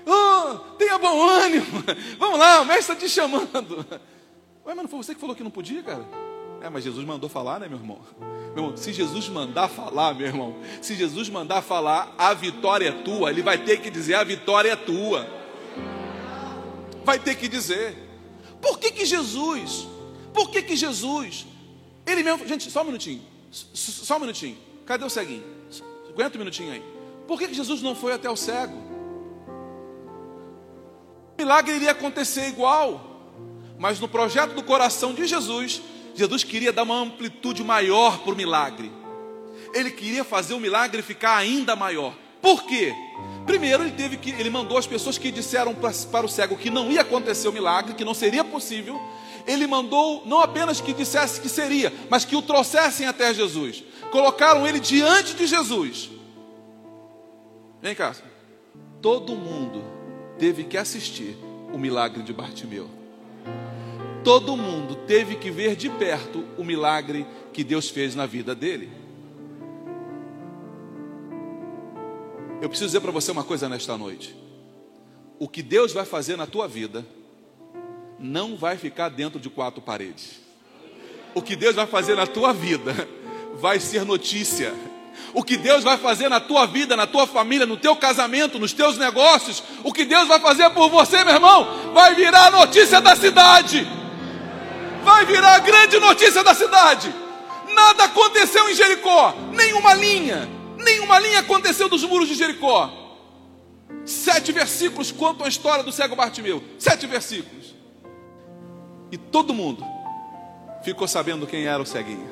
[0.05, 1.65] Oh, tenha bom ânimo.
[2.19, 3.85] Vamos lá, o mestre está te chamando.
[4.65, 6.05] Ué, mas não foi você que falou que não podia, cara?
[6.61, 7.99] É, mas Jesus mandou falar, né, meu irmão?
[8.53, 12.91] Meu irmão, se Jesus mandar falar, meu irmão, se Jesus mandar falar, a vitória é
[12.91, 13.31] tua.
[13.31, 15.27] Ele vai ter que dizer: a vitória é tua.
[17.03, 17.97] Vai ter que dizer.
[18.61, 19.87] Por que que Jesus?
[20.33, 21.45] Por que que Jesus?
[22.05, 23.21] Ele mesmo, gente, só um minutinho.
[23.51, 24.57] Só um minutinho.
[24.85, 25.43] Cadê o ceguinho?
[26.09, 26.83] Aguenta um minutinho aí.
[27.27, 28.75] Por que que Jesus não foi até o cego?
[31.37, 33.09] O milagre iria acontecer igual.
[33.77, 35.81] Mas no projeto do coração de Jesus,
[36.13, 38.91] Jesus queria dar uma amplitude maior para o milagre.
[39.73, 42.13] Ele queria fazer o milagre ficar ainda maior.
[42.41, 42.93] Por quê?
[43.45, 46.69] Primeiro, ele teve que, ele mandou as pessoas que disseram para, para o cego que
[46.69, 48.99] não ia acontecer o milagre, que não seria possível.
[49.47, 53.83] Ele mandou não apenas que dissesse que seria, mas que o trouxessem até Jesus.
[54.11, 56.09] Colocaram ele diante de Jesus.
[57.81, 58.15] Vem cá.
[59.01, 59.83] Todo mundo
[60.37, 61.37] teve que assistir
[61.73, 63.01] o milagre de Bartimeu
[64.23, 68.89] todo mundo teve que ver de perto o milagre que Deus fez na vida dele.
[72.61, 74.35] Eu preciso dizer para você uma coisa nesta noite.
[75.39, 77.05] O que Deus vai fazer na tua vida
[78.21, 80.39] não vai ficar dentro de quatro paredes.
[81.33, 83.07] O que Deus vai fazer na tua vida
[83.55, 84.73] vai ser notícia.
[85.33, 88.73] O que Deus vai fazer na tua vida, na tua família, no teu casamento, nos
[88.73, 93.15] teus negócios, o que Deus vai fazer por você, meu irmão, vai virar notícia da
[93.15, 93.87] cidade
[95.03, 97.13] vai virar a grande notícia da cidade.
[97.73, 102.91] Nada aconteceu em Jericó, nenhuma linha, nenhuma linha aconteceu dos muros de Jericó.
[104.05, 106.63] Sete versículos contam a história do cego Bartimeu.
[106.77, 107.60] Sete versículos.
[109.11, 109.83] E todo mundo
[110.83, 112.29] ficou sabendo quem era o ceguinho.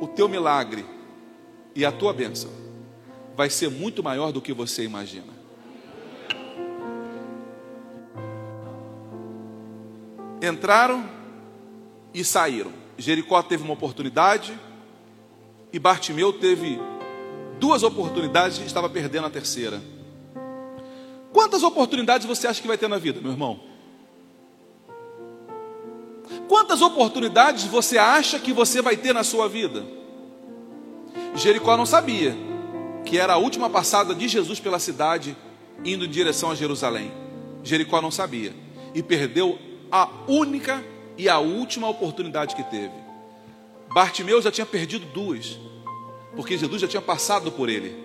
[0.00, 0.84] O teu milagre
[1.74, 2.50] e a tua bênção
[3.36, 5.34] vai ser muito maior do que você imagina.
[10.46, 11.08] entraram
[12.12, 12.72] e saíram.
[12.96, 14.58] Jericó teve uma oportunidade
[15.72, 16.78] e Bartimeu teve
[17.58, 19.82] duas oportunidades e estava perdendo a terceira.
[21.32, 23.60] Quantas oportunidades você acha que vai ter na vida, meu irmão?
[26.48, 29.84] Quantas oportunidades você acha que você vai ter na sua vida?
[31.34, 32.36] Jericó não sabia
[33.04, 35.36] que era a última passada de Jesus pela cidade
[35.84, 37.12] indo em direção a Jerusalém.
[37.62, 38.54] Jericó não sabia
[38.94, 39.58] e perdeu
[39.90, 40.84] a única
[41.16, 42.94] e a última oportunidade que teve.
[43.92, 45.58] Bartimeu já tinha perdido duas,
[46.34, 48.04] porque Jesus já tinha passado por ele.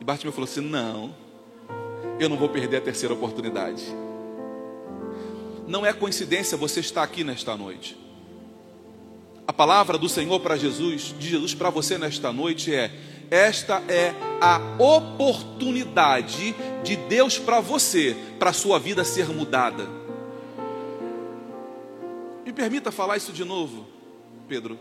[0.00, 1.14] E Bartimeu falou assim: Não,
[2.18, 3.84] eu não vou perder a terceira oportunidade.
[5.66, 7.96] Não é coincidência você estar aqui nesta noite.
[9.46, 12.90] A palavra do Senhor para Jesus, de Jesus para você nesta noite é:
[13.30, 19.88] esta é a oportunidade de Deus para você, para a sua vida ser mudada.
[22.44, 23.86] Me permita falar isso de novo,
[24.48, 24.78] Pedro.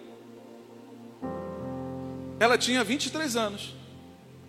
[2.40, 3.74] Ela tinha 23 anos,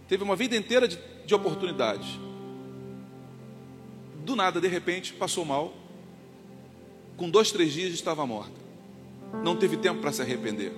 [0.09, 2.19] teve uma vida inteira de, de oportunidades.
[4.25, 5.84] Do nada, de repente, passou mal.
[7.17, 8.53] Com dois, três dias estava morta.
[9.43, 10.73] Não teve tempo para se arrepender.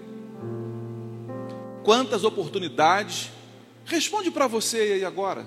[1.85, 3.31] Quantas oportunidades,
[3.85, 5.47] responde para você aí agora.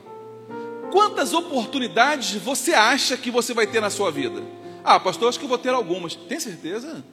[0.91, 4.41] Quantas oportunidades você acha que você vai ter na sua vida?
[4.83, 6.15] Ah, pastor, acho que eu vou ter algumas.
[6.15, 7.03] Tem certeza?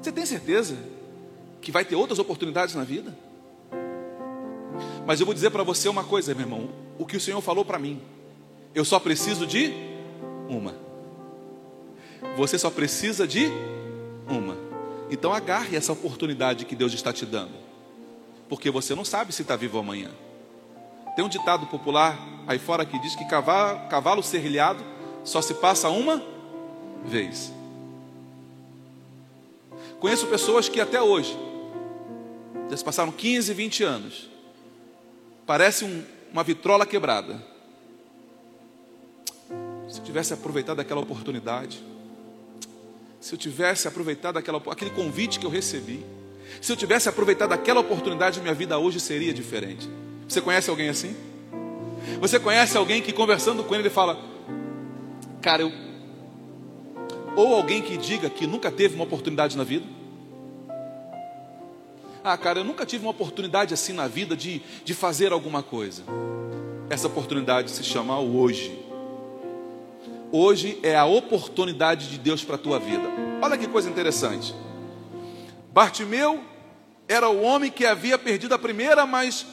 [0.00, 0.76] Você tem certeza
[1.60, 3.16] que vai ter outras oportunidades na vida?
[5.04, 6.68] Mas eu vou dizer para você uma coisa, meu irmão.
[6.98, 8.00] O que o Senhor falou para mim.
[8.74, 9.72] Eu só preciso de
[10.48, 10.85] uma.
[12.36, 13.46] Você só precisa de
[14.28, 14.56] uma.
[15.10, 17.54] Então agarre essa oportunidade que Deus está te dando.
[18.48, 20.10] Porque você não sabe se está vivo amanhã.
[21.14, 24.84] Tem um ditado popular aí fora que diz que cavalo, cavalo serrilhado
[25.24, 26.22] só se passa uma
[27.04, 27.52] vez.
[29.98, 31.36] Conheço pessoas que até hoje,
[32.70, 34.30] já se passaram 15, 20 anos,
[35.46, 37.42] parece um, uma vitrola quebrada.
[39.88, 41.82] Se tivesse aproveitado aquela oportunidade,
[43.26, 46.06] se eu tivesse aproveitado aquela, aquele convite que eu recebi,
[46.60, 49.88] se eu tivesse aproveitado aquela oportunidade, minha vida hoje seria diferente.
[50.28, 51.12] Você conhece alguém assim?
[52.20, 54.16] Você conhece alguém que conversando com ele, ele fala:
[55.42, 55.72] Cara, eu.
[57.34, 59.84] Ou alguém que diga que nunca teve uma oportunidade na vida.
[62.22, 66.04] Ah, cara, eu nunca tive uma oportunidade assim na vida de, de fazer alguma coisa.
[66.88, 68.85] Essa oportunidade se chama hoje.
[70.32, 73.04] Hoje é a oportunidade de Deus para a tua vida.
[73.40, 74.54] Olha que coisa interessante.
[75.72, 76.42] Bartimeu
[77.08, 79.46] era o homem que havia perdido a primeira, mas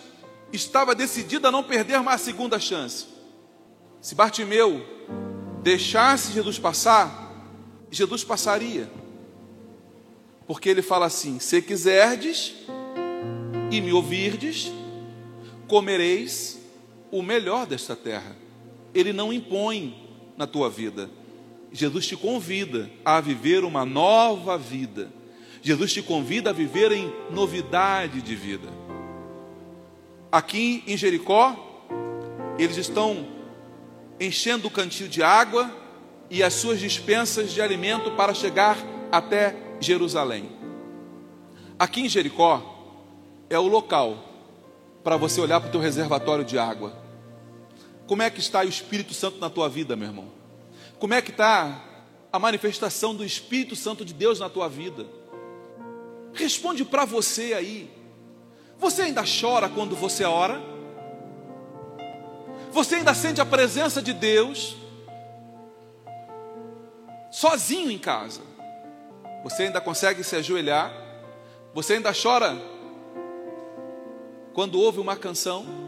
[0.52, 3.06] estava decidido a não perder mais a segunda chance.
[4.02, 4.86] Se Bartimeu
[5.62, 7.32] deixasse Jesus passar,
[7.92, 8.90] Jesus passaria.
[10.48, 12.56] Porque ele fala assim: Se quiserdes
[13.72, 14.72] e me ouvirdes,
[15.68, 16.60] comereis
[17.12, 18.36] o melhor desta terra.
[18.94, 20.03] Ele não impõe
[20.38, 21.10] na tua vida.
[21.72, 25.12] Jesus te convida a viver uma nova vida.
[25.62, 28.68] Jesus te convida a viver em novidade de vida.
[30.32, 31.88] Aqui em Jericó,
[32.60, 33.26] eles estão
[34.20, 35.72] enchendo o cantil de água
[36.30, 38.78] e as suas dispensas de alimento para chegar
[39.12, 40.50] até Jerusalém.
[41.78, 42.96] Aqui em Jericó
[43.50, 44.18] é o local
[45.04, 47.03] para você olhar para o teu reservatório de água
[48.14, 50.28] como é que está o Espírito Santo na tua vida, meu irmão?
[51.00, 51.84] Como é que está
[52.32, 55.08] a manifestação do Espírito Santo de Deus na tua vida?
[56.32, 57.90] Responde para você aí.
[58.78, 60.62] Você ainda chora quando você ora?
[62.72, 64.76] Você ainda sente a presença de Deus
[67.32, 68.42] sozinho em casa?
[69.44, 70.94] Você ainda consegue se ajoelhar?
[71.74, 72.56] Você ainda chora
[74.54, 75.83] quando ouve uma canção?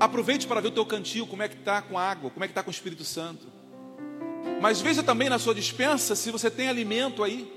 [0.00, 2.52] Aproveite para ver o teu cantil, como é que está com água, como é que
[2.52, 3.46] está com o Espírito Santo.
[4.60, 7.52] Mas veja também na sua dispensa se você tem alimento aí.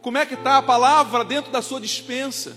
[0.00, 2.56] Como é que está a palavra dentro da sua dispensa?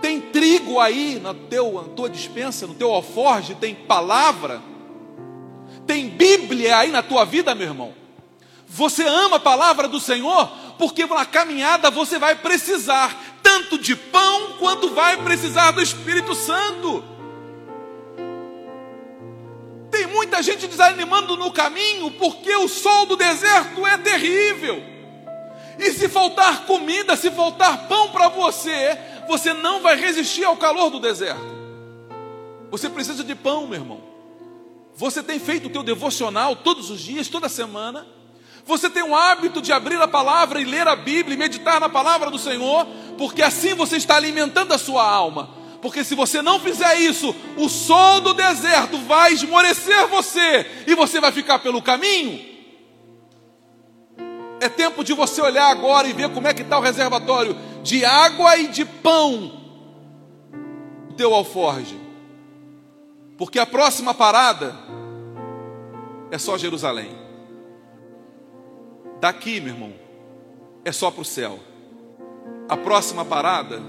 [0.00, 4.60] Tem trigo aí na, teu, na tua dispensa, no teu alforge, tem palavra?
[5.86, 7.94] Tem Bíblia aí na tua vida, meu irmão?
[8.66, 10.48] Você ama a palavra do Senhor?
[10.78, 17.13] Porque na caminhada você vai precisar tanto de pão quanto vai precisar do Espírito Santo.
[19.94, 24.82] Tem muita gente desanimando no caminho porque o sol do deserto é terrível.
[25.78, 30.90] E se faltar comida, se faltar pão para você, você não vai resistir ao calor
[30.90, 31.46] do deserto.
[32.72, 34.00] Você precisa de pão, meu irmão.
[34.96, 38.04] Você tem feito o teu devocional todos os dias, toda semana.
[38.66, 41.88] Você tem o hábito de abrir a palavra e ler a Bíblia e meditar na
[41.88, 42.84] palavra do Senhor,
[43.16, 45.63] porque assim você está alimentando a sua alma.
[45.84, 51.20] Porque se você não fizer isso, o sol do deserto vai esmorecer você e você
[51.20, 52.42] vai ficar pelo caminho.
[54.62, 58.02] É tempo de você olhar agora e ver como é que está o reservatório de
[58.02, 59.60] água e de pão
[61.08, 62.00] do teu alforge.
[63.36, 64.74] Porque a próxima parada
[66.30, 67.14] é só Jerusalém.
[69.20, 69.92] Daqui, meu irmão,
[70.82, 71.60] é só para o céu.
[72.70, 73.82] A próxima parada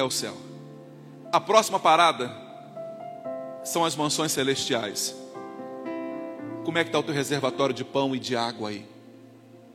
[0.00, 0.43] é o céu.
[1.34, 2.30] A próxima parada
[3.64, 5.16] são as mansões celestiais.
[6.64, 8.86] Como é que está o teu reservatório de pão e de água aí?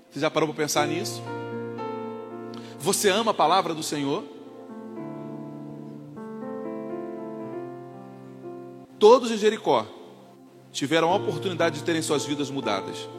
[0.10, 1.22] Você já parou para pensar nisso?
[2.80, 4.24] Você ama a palavra do Senhor?
[8.98, 9.86] Todos em Jericó
[10.72, 13.10] tiveram a oportunidade de terem suas vidas mudadas,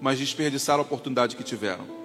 [0.00, 1.97] mas desperdiçaram a oportunidade que tiveram.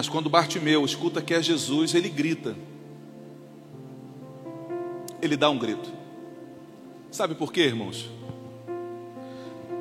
[0.00, 2.56] Mas quando Bartimeu escuta que é Jesus, ele grita.
[5.20, 5.92] Ele dá um grito.
[7.10, 8.08] Sabe por quê, irmãos?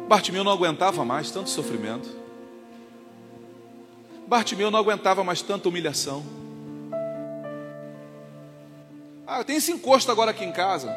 [0.10, 2.10] Bartimeu não aguentava mais tanto sofrimento.
[4.28, 6.22] Bartimeu não aguentava mais tanta humilhação.
[9.26, 10.94] Ah, tem esse encosto agora aqui em casa.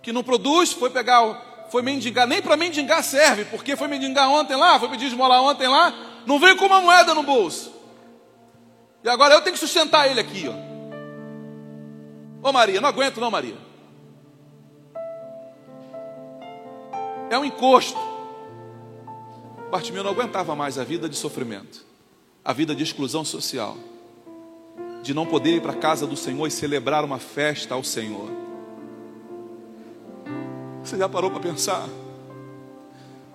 [0.00, 4.56] Que não produz, foi pegar, foi mendigar, nem para mendigar serve, porque foi mendigar ontem
[4.56, 5.92] lá, foi pedir esmola ontem lá,
[6.24, 7.81] não veio com uma moeda no bolso.
[9.04, 10.72] E agora eu tenho que sustentar ele aqui, ó.
[12.48, 13.56] Ô Maria, não aguento não, Maria.
[17.30, 17.98] É um encosto.
[19.70, 21.84] Bartimeu não aguentava mais a vida de sofrimento,
[22.44, 23.76] a vida de exclusão social
[25.02, 28.30] de não poder ir para a casa do Senhor e celebrar uma festa ao Senhor.
[30.82, 31.88] Você já parou para pensar?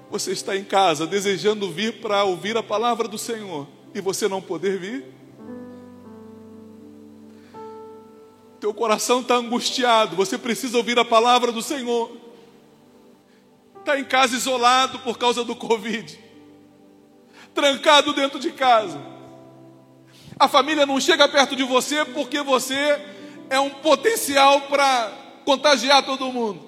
[0.09, 4.41] Você está em casa desejando vir para ouvir a palavra do Senhor e você não
[4.41, 5.05] poder vir?
[8.59, 12.11] Teu coração está angustiado, você precisa ouvir a palavra do Senhor.
[13.79, 16.19] Está em casa isolado por causa do Covid,
[17.53, 19.17] trancado dentro de casa
[20.39, 23.01] a família não chega perto de você porque você
[23.49, 25.11] é um potencial para
[25.43, 26.67] contagiar todo mundo.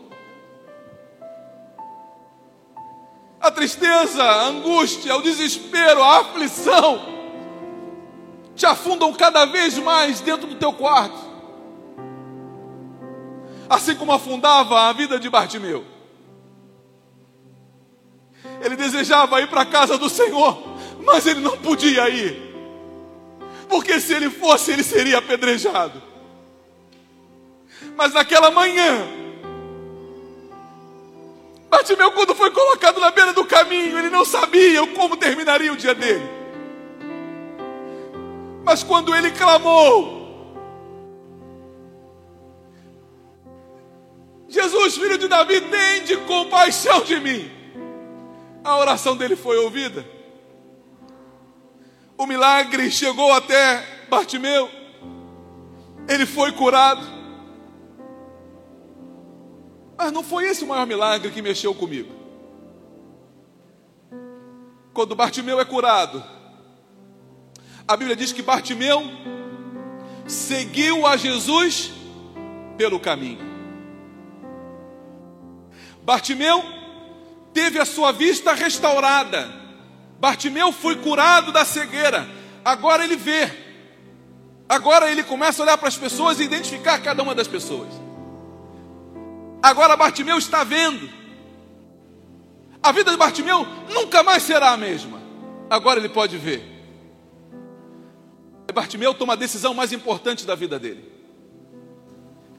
[3.40, 7.20] A tristeza, a angústia, o desespero, a aflição
[8.56, 11.29] te afundam cada vez mais dentro do teu quarto.
[13.70, 15.86] Assim como afundava a vida de Bartimeu.
[18.62, 20.58] Ele desejava ir para a casa do Senhor,
[21.06, 22.50] mas ele não podia ir
[23.70, 26.02] porque se ele fosse, ele seria apedrejado.
[27.96, 29.08] Mas naquela manhã,
[31.70, 35.94] Bartimeu, quando foi colocado na beira do caminho, ele não sabia como terminaria o dia
[35.94, 36.28] dele.
[38.64, 40.19] Mas quando ele clamou,
[44.50, 47.50] Jesus, filho de Davi, tem de compaixão de mim.
[48.64, 50.20] A oração dele foi ouvida
[52.20, 54.70] o milagre chegou até Bartimeu,
[56.06, 57.02] ele foi curado.
[59.98, 62.14] Mas não foi esse o maior milagre que mexeu comigo.
[64.94, 66.22] Quando Bartimeu é curado,
[67.88, 69.02] a Bíblia diz que Bartimeu
[70.28, 71.94] seguiu a Jesus
[72.78, 73.49] pelo caminho.
[76.10, 76.64] Bartimeu
[77.54, 79.48] teve a sua vista restaurada.
[80.20, 82.28] Bartimeu foi curado da cegueira,
[82.66, 83.48] agora ele vê.
[84.68, 87.90] Agora ele começa a olhar para as pessoas e identificar cada uma das pessoas.
[89.62, 91.08] Agora Bartimeu está vendo.
[92.82, 95.22] A vida de Bartimeu nunca mais será a mesma.
[95.70, 96.64] Agora ele pode ver.
[98.74, 101.08] Bartimeu toma a decisão mais importante da vida dele.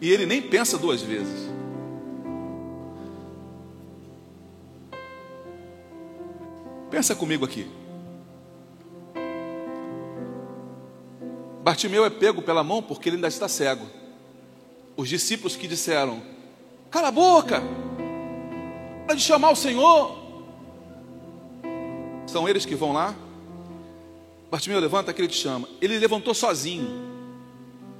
[0.01, 1.60] E ele nem pensa duas vezes.
[6.91, 7.71] Pensa comigo aqui.
[11.63, 13.87] Bartimeu é pego pela mão porque ele ainda está cego.
[14.97, 16.21] Os discípulos que disseram:
[16.91, 17.63] Cala a boca,
[19.07, 20.19] para de chamar o Senhor.
[22.27, 23.15] São eles que vão lá.
[24.51, 25.69] Bartimeu levanta que ele te chama.
[25.81, 26.89] Ele levantou sozinho,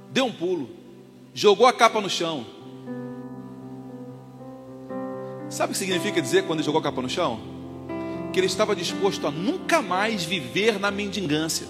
[0.09, 0.69] deu um pulo,
[1.33, 2.45] jogou a capa no chão.
[5.49, 7.50] Sabe o que significa dizer quando ele jogou a capa no chão?
[8.31, 11.67] Que ele estava disposto a nunca mais viver na mendigância.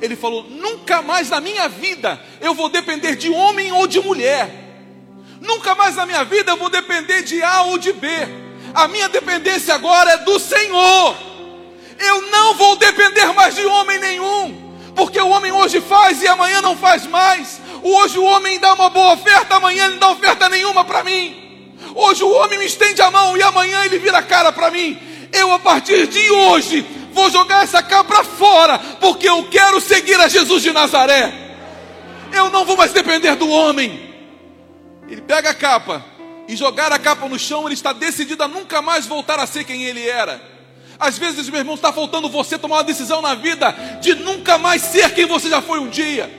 [0.00, 4.66] Ele falou: nunca mais na minha vida eu vou depender de homem ou de mulher.
[5.40, 8.08] Nunca mais na minha vida eu vou depender de A ou de B.
[8.74, 11.16] A minha dependência agora é do Senhor.
[11.98, 16.62] Eu não vou depender mais de homem nenhum, porque o homem hoje faz e amanhã
[16.62, 17.60] não faz mais.
[17.82, 21.48] Hoje o homem dá uma boa oferta, amanhã ele não dá oferta nenhuma para mim.
[21.94, 24.98] Hoje o homem me estende a mão e amanhã ele vira a cara para mim.
[25.32, 30.28] Eu, a partir de hoje, vou jogar essa cabra fora, porque eu quero seguir a
[30.28, 31.32] Jesus de Nazaré.
[32.32, 34.08] Eu não vou mais depender do homem.
[35.08, 36.04] Ele pega a capa
[36.46, 39.64] e jogar a capa no chão, ele está decidido a nunca mais voltar a ser
[39.64, 40.40] quem ele era.
[40.98, 43.70] Às vezes, meu irmão, está faltando você tomar uma decisão na vida
[44.00, 46.30] de nunca mais ser quem você já foi um dia.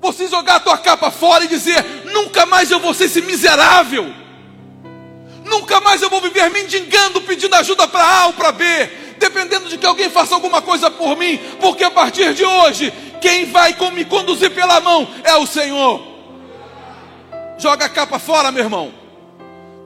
[0.00, 1.82] Você jogar a tua capa fora e dizer:
[2.12, 4.12] nunca mais eu vou ser esse miserável.
[5.56, 8.64] Nunca mais eu vou viver mendigando, pedindo ajuda para A ou para B,
[9.18, 12.92] dependendo de que alguém faça alguma coisa por mim, porque a partir de hoje,
[13.22, 16.06] quem vai me conduzir pela mão é o Senhor.
[17.56, 18.92] Joga a capa fora, meu irmão.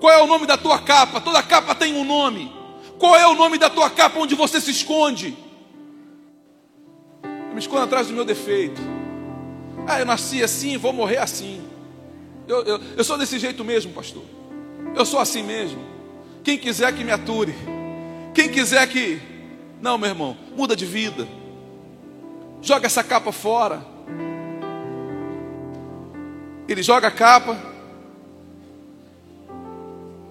[0.01, 1.21] Qual é o nome da tua capa?
[1.21, 2.53] Toda capa tem um nome.
[2.99, 5.37] Qual é o nome da tua capa onde você se esconde?
[7.23, 8.81] Eu me escondo atrás do meu defeito.
[9.87, 11.63] Ah, eu nasci assim, vou morrer assim.
[12.49, 14.40] Eu, eu, eu sou desse jeito mesmo, pastor.
[14.95, 15.81] Eu sou assim mesmo.
[16.43, 17.55] Quem quiser que me ature.
[18.35, 19.21] Quem quiser que.
[19.81, 21.27] Não, meu irmão, muda de vida.
[22.63, 23.85] Joga essa capa fora.
[26.69, 27.57] Ele joga a capa.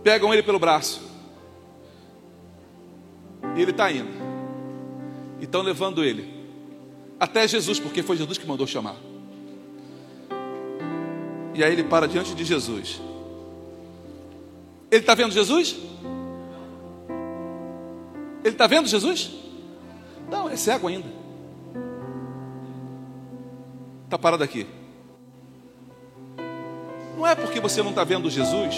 [0.04, 1.02] Pegam ele pelo braço.
[3.56, 4.10] E ele está indo.
[5.40, 6.40] E estão levando ele.
[7.20, 8.96] Até Jesus, porque foi Jesus que mandou chamar.
[11.54, 13.02] E aí ele para diante de Jesus.
[14.92, 15.76] Ele está vendo Jesus?
[18.44, 19.32] Ele está vendo Jesus?
[20.30, 21.08] Não, é cego ainda.
[24.06, 24.66] Está parado aqui.
[27.16, 28.76] Não é porque você não está vendo Jesus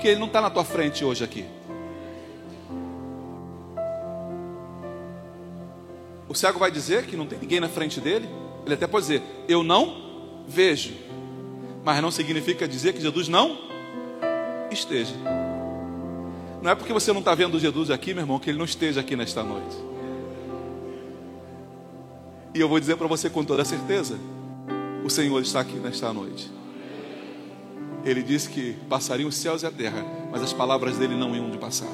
[0.00, 1.44] que ele não está na tua frente hoje aqui.
[6.28, 8.28] O cego vai dizer que não tem ninguém na frente dele.
[8.64, 10.94] Ele até pode dizer: Eu não vejo.
[11.84, 13.66] Mas não significa dizer que Jesus não
[14.76, 15.14] esteja.
[16.62, 19.00] Não é porque você não está vendo Jesus aqui, meu irmão, que ele não esteja
[19.00, 19.76] aqui nesta noite.
[22.54, 24.18] E eu vou dizer para você com toda certeza:
[25.04, 26.50] o Senhor está aqui nesta noite.
[28.04, 31.50] Ele disse que passariam os céus e a terra, mas as palavras dele não iam
[31.50, 31.88] de passar.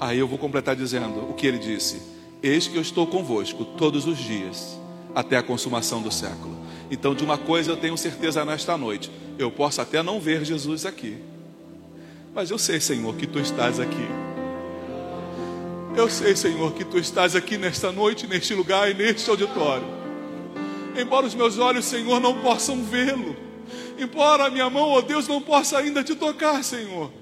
[0.00, 2.00] Aí eu vou completar dizendo o que ele disse:
[2.42, 4.78] Eis que eu estou convosco todos os dias,
[5.14, 6.56] até a consumação do século.
[6.90, 10.84] Então, de uma coisa eu tenho certeza nesta noite: eu posso até não ver Jesus
[10.84, 11.16] aqui,
[12.34, 14.08] mas eu sei, Senhor, que tu estás aqui.
[15.96, 19.86] Eu sei, Senhor, que tu estás aqui nesta noite, neste lugar e neste auditório.
[20.96, 23.36] Embora os meus olhos, Senhor, não possam vê-lo,
[23.98, 27.12] embora a minha mão, ó oh Deus, não possa ainda te tocar, Senhor,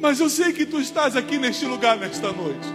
[0.00, 2.66] mas eu sei que tu estás aqui neste lugar nesta noite.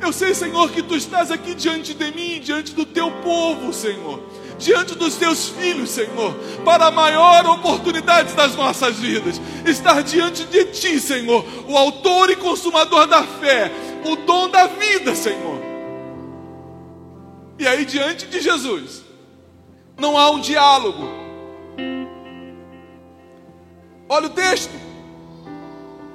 [0.00, 4.22] Eu sei, Senhor, que tu estás aqui diante de mim, diante do teu povo, Senhor
[4.58, 6.34] diante dos teus filhos, Senhor,
[6.64, 9.40] para a maior oportunidade das nossas vidas.
[9.66, 13.70] Estar diante de ti, Senhor, o autor e consumador da fé,
[14.04, 15.60] o dom da vida, Senhor.
[17.58, 19.02] E aí, diante de Jesus,
[19.96, 21.08] não há um diálogo.
[24.08, 24.72] Olha o texto.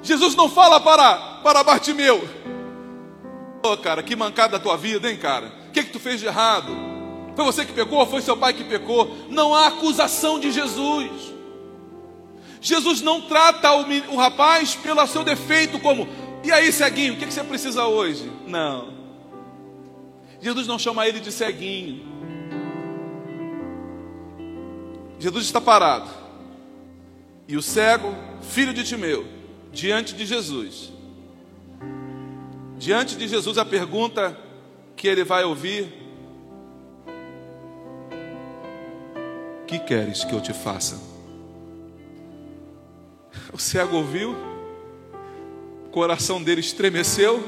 [0.02, 2.18] Jesus não fala para, para Bartimeu.
[3.62, 5.52] Ô oh, cara, que mancada a tua vida, hein, cara?
[5.68, 6.89] O que, que tu fez de errado?
[7.34, 8.06] Foi você que pecou?
[8.06, 9.16] Foi seu pai que pecou?
[9.28, 11.10] Não há acusação de Jesus.
[12.60, 16.06] Jesus não trata o, rapaz pelo seu defeito como,
[16.44, 18.30] e aí, ceguinho, o que você precisa hoje?
[18.46, 18.92] Não.
[20.40, 22.04] Jesus não chama ele de ceguinho.
[25.18, 26.08] Jesus está parado.
[27.46, 29.26] E o cego, filho de Timeu,
[29.72, 30.92] diante de Jesus.
[32.78, 34.38] Diante de Jesus, a pergunta
[34.96, 35.99] que ele vai ouvir
[39.70, 41.00] que queres que eu te faça?
[43.52, 44.34] O cego ouviu,
[45.86, 47.40] o coração dele estremeceu,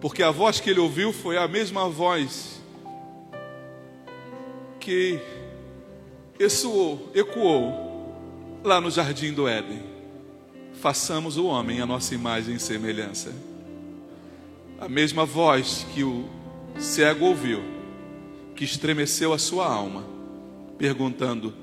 [0.00, 2.62] porque a voz que ele ouviu foi a mesma voz
[4.80, 5.20] que
[6.40, 8.14] ecoou, ecoou
[8.64, 9.82] lá no jardim do Éden.
[10.80, 13.34] Façamos o homem a nossa imagem e semelhança.
[14.80, 16.24] A mesma voz que o
[16.78, 17.75] cego ouviu
[18.56, 20.04] que estremeceu a sua alma,
[20.78, 21.54] perguntando: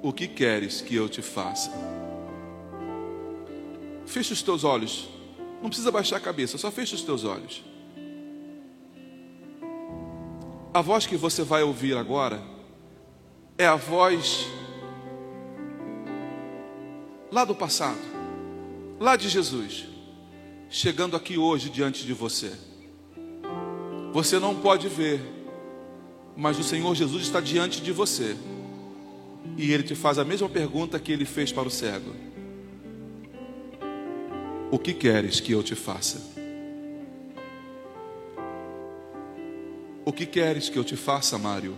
[0.00, 1.70] O que queres que eu te faça?
[4.06, 5.08] Feche os teus olhos,
[5.60, 7.62] não precisa baixar a cabeça, só feche os teus olhos.
[10.72, 12.40] A voz que você vai ouvir agora
[13.58, 14.46] é a voz
[17.32, 17.98] lá do passado,
[19.00, 19.86] lá de Jesus,
[20.70, 22.52] chegando aqui hoje diante de você.
[24.12, 25.20] Você não pode ver,
[26.38, 28.36] mas o Senhor Jesus está diante de você.
[29.56, 32.14] E ele te faz a mesma pergunta que ele fez para o cego:
[34.70, 36.22] O que queres que eu te faça?
[40.04, 41.76] O que queres que eu te faça, Mário?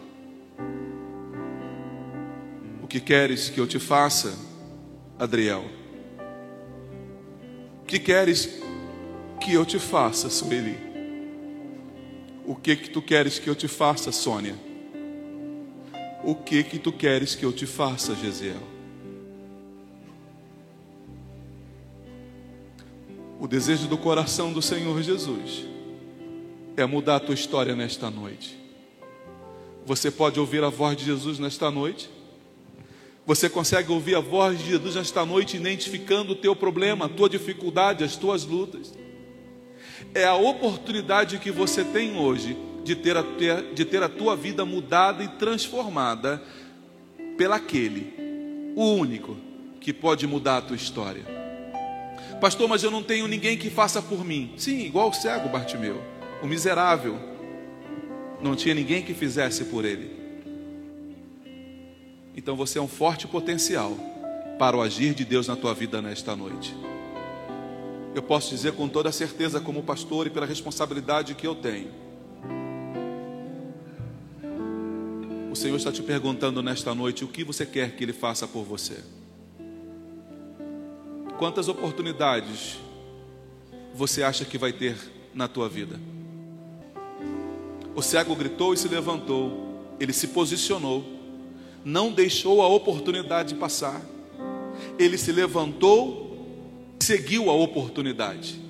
[2.83, 4.39] O que queres que eu te faça,
[5.19, 5.65] Adriel?
[7.83, 8.61] O que queres
[9.41, 10.90] que eu te faça, Sueli?
[12.51, 14.57] O que que tu queres que eu te faça, Sônia?
[16.25, 18.61] O que que tu queres que eu te faça, Gesiel?
[23.39, 25.65] O desejo do coração do Senhor Jesus
[26.77, 28.59] é mudar a tua história nesta noite.
[29.87, 32.11] Você pode ouvir a voz de Jesus nesta noite?
[33.25, 37.29] Você consegue ouvir a voz de Jesus nesta noite, identificando o teu problema, a tua
[37.29, 38.93] dificuldade, as tuas lutas?
[40.15, 43.23] É a oportunidade que você tem hoje de ter a,
[43.75, 46.43] de ter a tua vida mudada e transformada
[47.37, 49.37] pelaquele, o único,
[49.81, 51.23] que pode mudar a tua história.
[52.41, 54.53] Pastor, mas eu não tenho ninguém que faça por mim.
[54.57, 56.03] Sim, igual o cego Bartimeu,
[56.43, 57.19] o miserável.
[58.43, 60.11] Não tinha ninguém que fizesse por ele.
[62.35, 63.95] Então você é um forte potencial
[64.59, 66.75] para o agir de Deus na tua vida nesta noite.
[68.15, 71.91] Eu posso dizer com toda certeza, como pastor e pela responsabilidade que eu tenho.
[75.51, 78.65] O Senhor está te perguntando nesta noite o que você quer que Ele faça por
[78.65, 78.99] você.
[81.39, 82.79] Quantas oportunidades
[83.95, 84.97] você acha que vai ter
[85.35, 85.99] na tua vida?
[87.95, 91.05] O cego gritou e se levantou, ele se posicionou,
[91.85, 94.01] não deixou a oportunidade passar,
[94.99, 96.30] ele se levantou,
[97.03, 98.61] seguiu a oportunidade.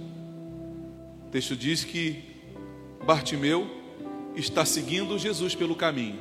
[1.27, 2.23] O texto diz que
[3.05, 3.67] Bartimeu
[4.37, 6.19] está seguindo Jesus pelo caminho.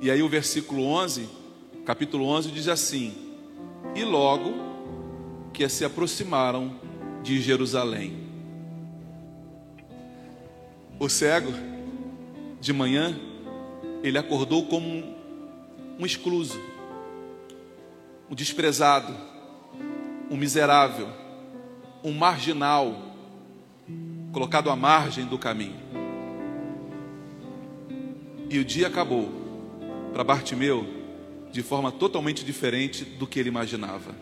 [0.00, 1.28] E aí o versículo 11,
[1.84, 3.14] capítulo 11 diz assim:
[3.94, 4.54] E logo
[5.52, 6.78] que se aproximaram
[7.22, 8.28] de Jerusalém.
[11.00, 11.52] O cego,
[12.60, 13.18] de manhã,
[14.02, 15.04] ele acordou como
[15.98, 16.60] um, excluso,
[18.30, 19.14] um desprezado,
[20.30, 21.08] um miserável,
[22.02, 22.94] um marginal,
[24.32, 25.80] colocado à margem do caminho.
[28.50, 29.30] E o dia acabou
[30.12, 30.86] para Bartimeu
[31.50, 34.14] de forma totalmente diferente do que ele imaginava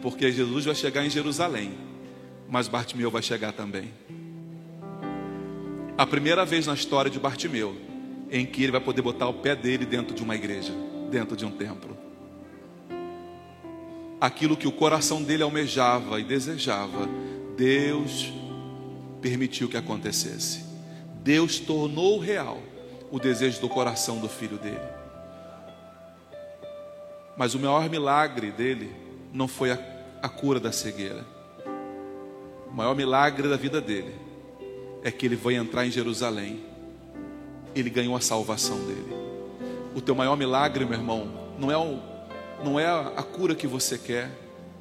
[0.00, 1.72] porque Jesus vai chegar em Jerusalém,
[2.48, 3.90] mas Bartimeu vai chegar também.
[5.96, 7.76] A primeira vez na história de Bartimeu
[8.30, 10.72] em que ele vai poder botar o pé dele dentro de uma igreja,
[11.10, 11.95] dentro de um templo.
[14.20, 17.08] Aquilo que o coração dele almejava e desejava,
[17.56, 18.32] Deus
[19.20, 20.64] permitiu que acontecesse.
[21.22, 22.58] Deus tornou real
[23.10, 24.80] o desejo do coração do filho dele.
[27.36, 28.90] Mas o maior milagre dele
[29.32, 29.78] não foi a,
[30.22, 31.24] a cura da cegueira.
[32.66, 34.14] O maior milagre da vida dele
[35.02, 36.60] é que ele vai entrar em Jerusalém.
[37.74, 39.14] Ele ganhou a salvação dele.
[39.94, 42.00] O teu maior milagre, meu irmão, não é, o,
[42.64, 44.30] não é a cura que você quer.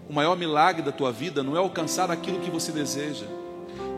[0.10, 3.26] O maior milagre da tua vida não é alcançar aquilo que você deseja.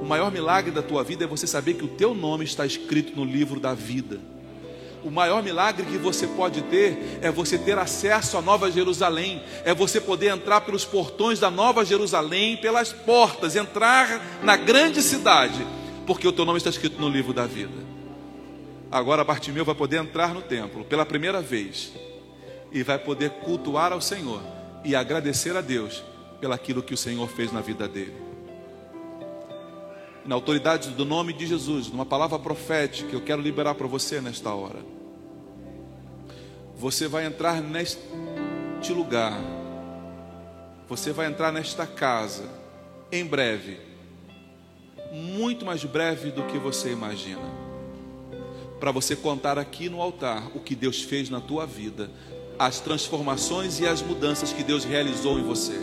[0.02, 3.16] O maior milagre da tua vida é você saber que o teu nome está escrito
[3.16, 4.20] no livro da vida
[5.08, 9.74] o maior milagre que você pode ter é você ter acesso à Nova Jerusalém, é
[9.74, 15.66] você poder entrar pelos portões da Nova Jerusalém, pelas portas, entrar na grande cidade,
[16.06, 17.88] porque o teu nome está escrito no livro da vida.
[18.92, 21.94] Agora Bartimeu vai poder entrar no templo pela primeira vez
[22.72, 24.42] e vai poder cultuar ao Senhor
[24.84, 26.04] e agradecer a Deus
[26.40, 28.16] pelaquilo que o Senhor fez na vida dele.
[30.26, 34.20] Na autoridade do nome de Jesus, numa palavra profética que eu quero liberar para você
[34.20, 34.80] nesta hora.
[36.76, 38.00] Você vai entrar neste
[38.90, 39.40] lugar,
[40.88, 42.48] você vai entrar nesta casa
[43.12, 43.80] em breve,
[45.12, 47.50] muito mais breve do que você imagina,
[48.80, 52.12] para você contar aqui no altar o que Deus fez na tua vida,
[52.60, 55.80] as transformações e as mudanças que Deus realizou em você.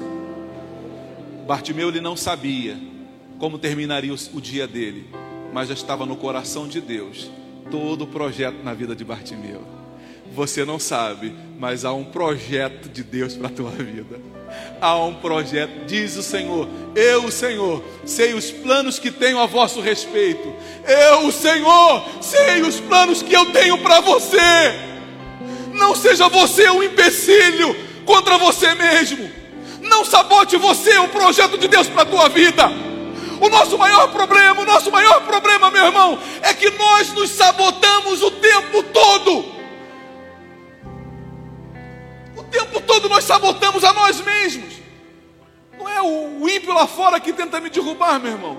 [1.47, 2.77] Bartimeu ele não sabia
[3.39, 5.07] como terminaria o dia dele,
[5.53, 7.31] mas já estava no coração de Deus
[7.71, 9.63] todo o projeto na vida de Bartimeu.
[10.33, 14.19] Você não sabe, mas há um projeto de Deus para a tua vida.
[14.81, 16.69] Há um projeto, diz o Senhor.
[16.95, 20.53] Eu, o Senhor, sei os planos que tenho a vosso respeito.
[20.87, 24.94] Eu, o Senhor, sei os planos que eu tenho para você.
[25.75, 29.31] Não seja você um empecilho contra você mesmo.
[29.81, 32.71] Não sabote você o projeto de Deus para a tua vida.
[33.41, 38.23] O nosso maior problema, o nosso maior problema, meu irmão, é que nós nos sabotamos
[38.23, 39.55] o tempo todo.
[42.55, 44.75] tempo todo nós sabotamos a nós mesmos.
[45.77, 48.57] Não é o ímpio lá fora que tenta me derrubar, meu irmão.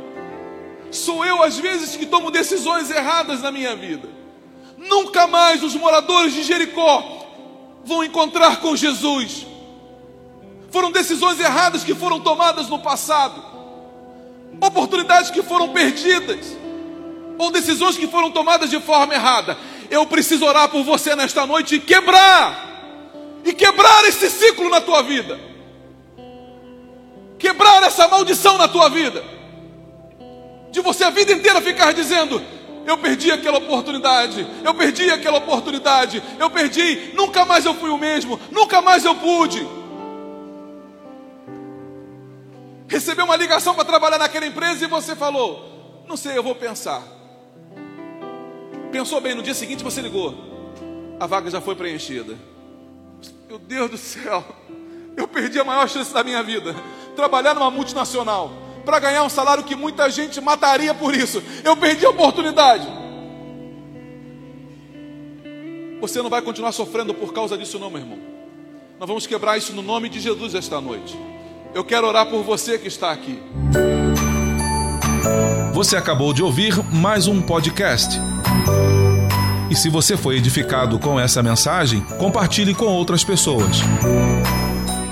[0.92, 4.10] Sou eu, às vezes, que tomo decisões erradas na minha vida.
[4.88, 7.04] Nunca mais os moradores de Jericó
[7.84, 9.46] vão encontrar com Jesus.
[10.72, 13.42] Foram decisões erradas que foram tomadas no passado,
[14.60, 16.58] oportunidades que foram perdidas,
[17.38, 19.58] ou decisões que foram tomadas de forma errada.
[19.90, 25.02] Eu preciso orar por você nesta noite e quebrar, e quebrar esse ciclo na tua
[25.02, 25.40] vida,
[27.38, 29.24] quebrar essa maldição na tua vida,
[30.72, 32.42] de você a vida inteira ficar dizendo:
[32.86, 37.98] eu perdi aquela oportunidade, eu perdi aquela oportunidade, eu perdi, nunca mais eu fui o
[37.98, 39.68] mesmo, nunca mais eu pude.
[42.88, 47.02] Recebeu uma ligação para trabalhar naquela empresa e você falou: Não sei, eu vou pensar.
[48.92, 50.36] Pensou bem, no dia seguinte você ligou,
[51.20, 52.38] a vaga já foi preenchida.
[53.48, 54.44] Meu Deus do céu,
[55.18, 56.76] eu perdi a maior chance da minha vida.
[57.16, 61.44] Trabalhar numa multinacional para ganhar um salário que muita gente mataria por isso.
[61.64, 62.88] Eu perdi a oportunidade.
[66.00, 68.20] Você não vai continuar sofrendo por causa disso, não, meu irmão.
[69.00, 71.18] Nós vamos quebrar isso no nome de Jesus esta noite.
[71.74, 73.40] Eu quero orar por você que está aqui.
[75.74, 78.18] Você acabou de ouvir mais um podcast.
[79.70, 83.82] E se você foi edificado com essa mensagem, compartilhe com outras pessoas.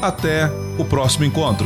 [0.02, 1.66] Até o próximo encontro.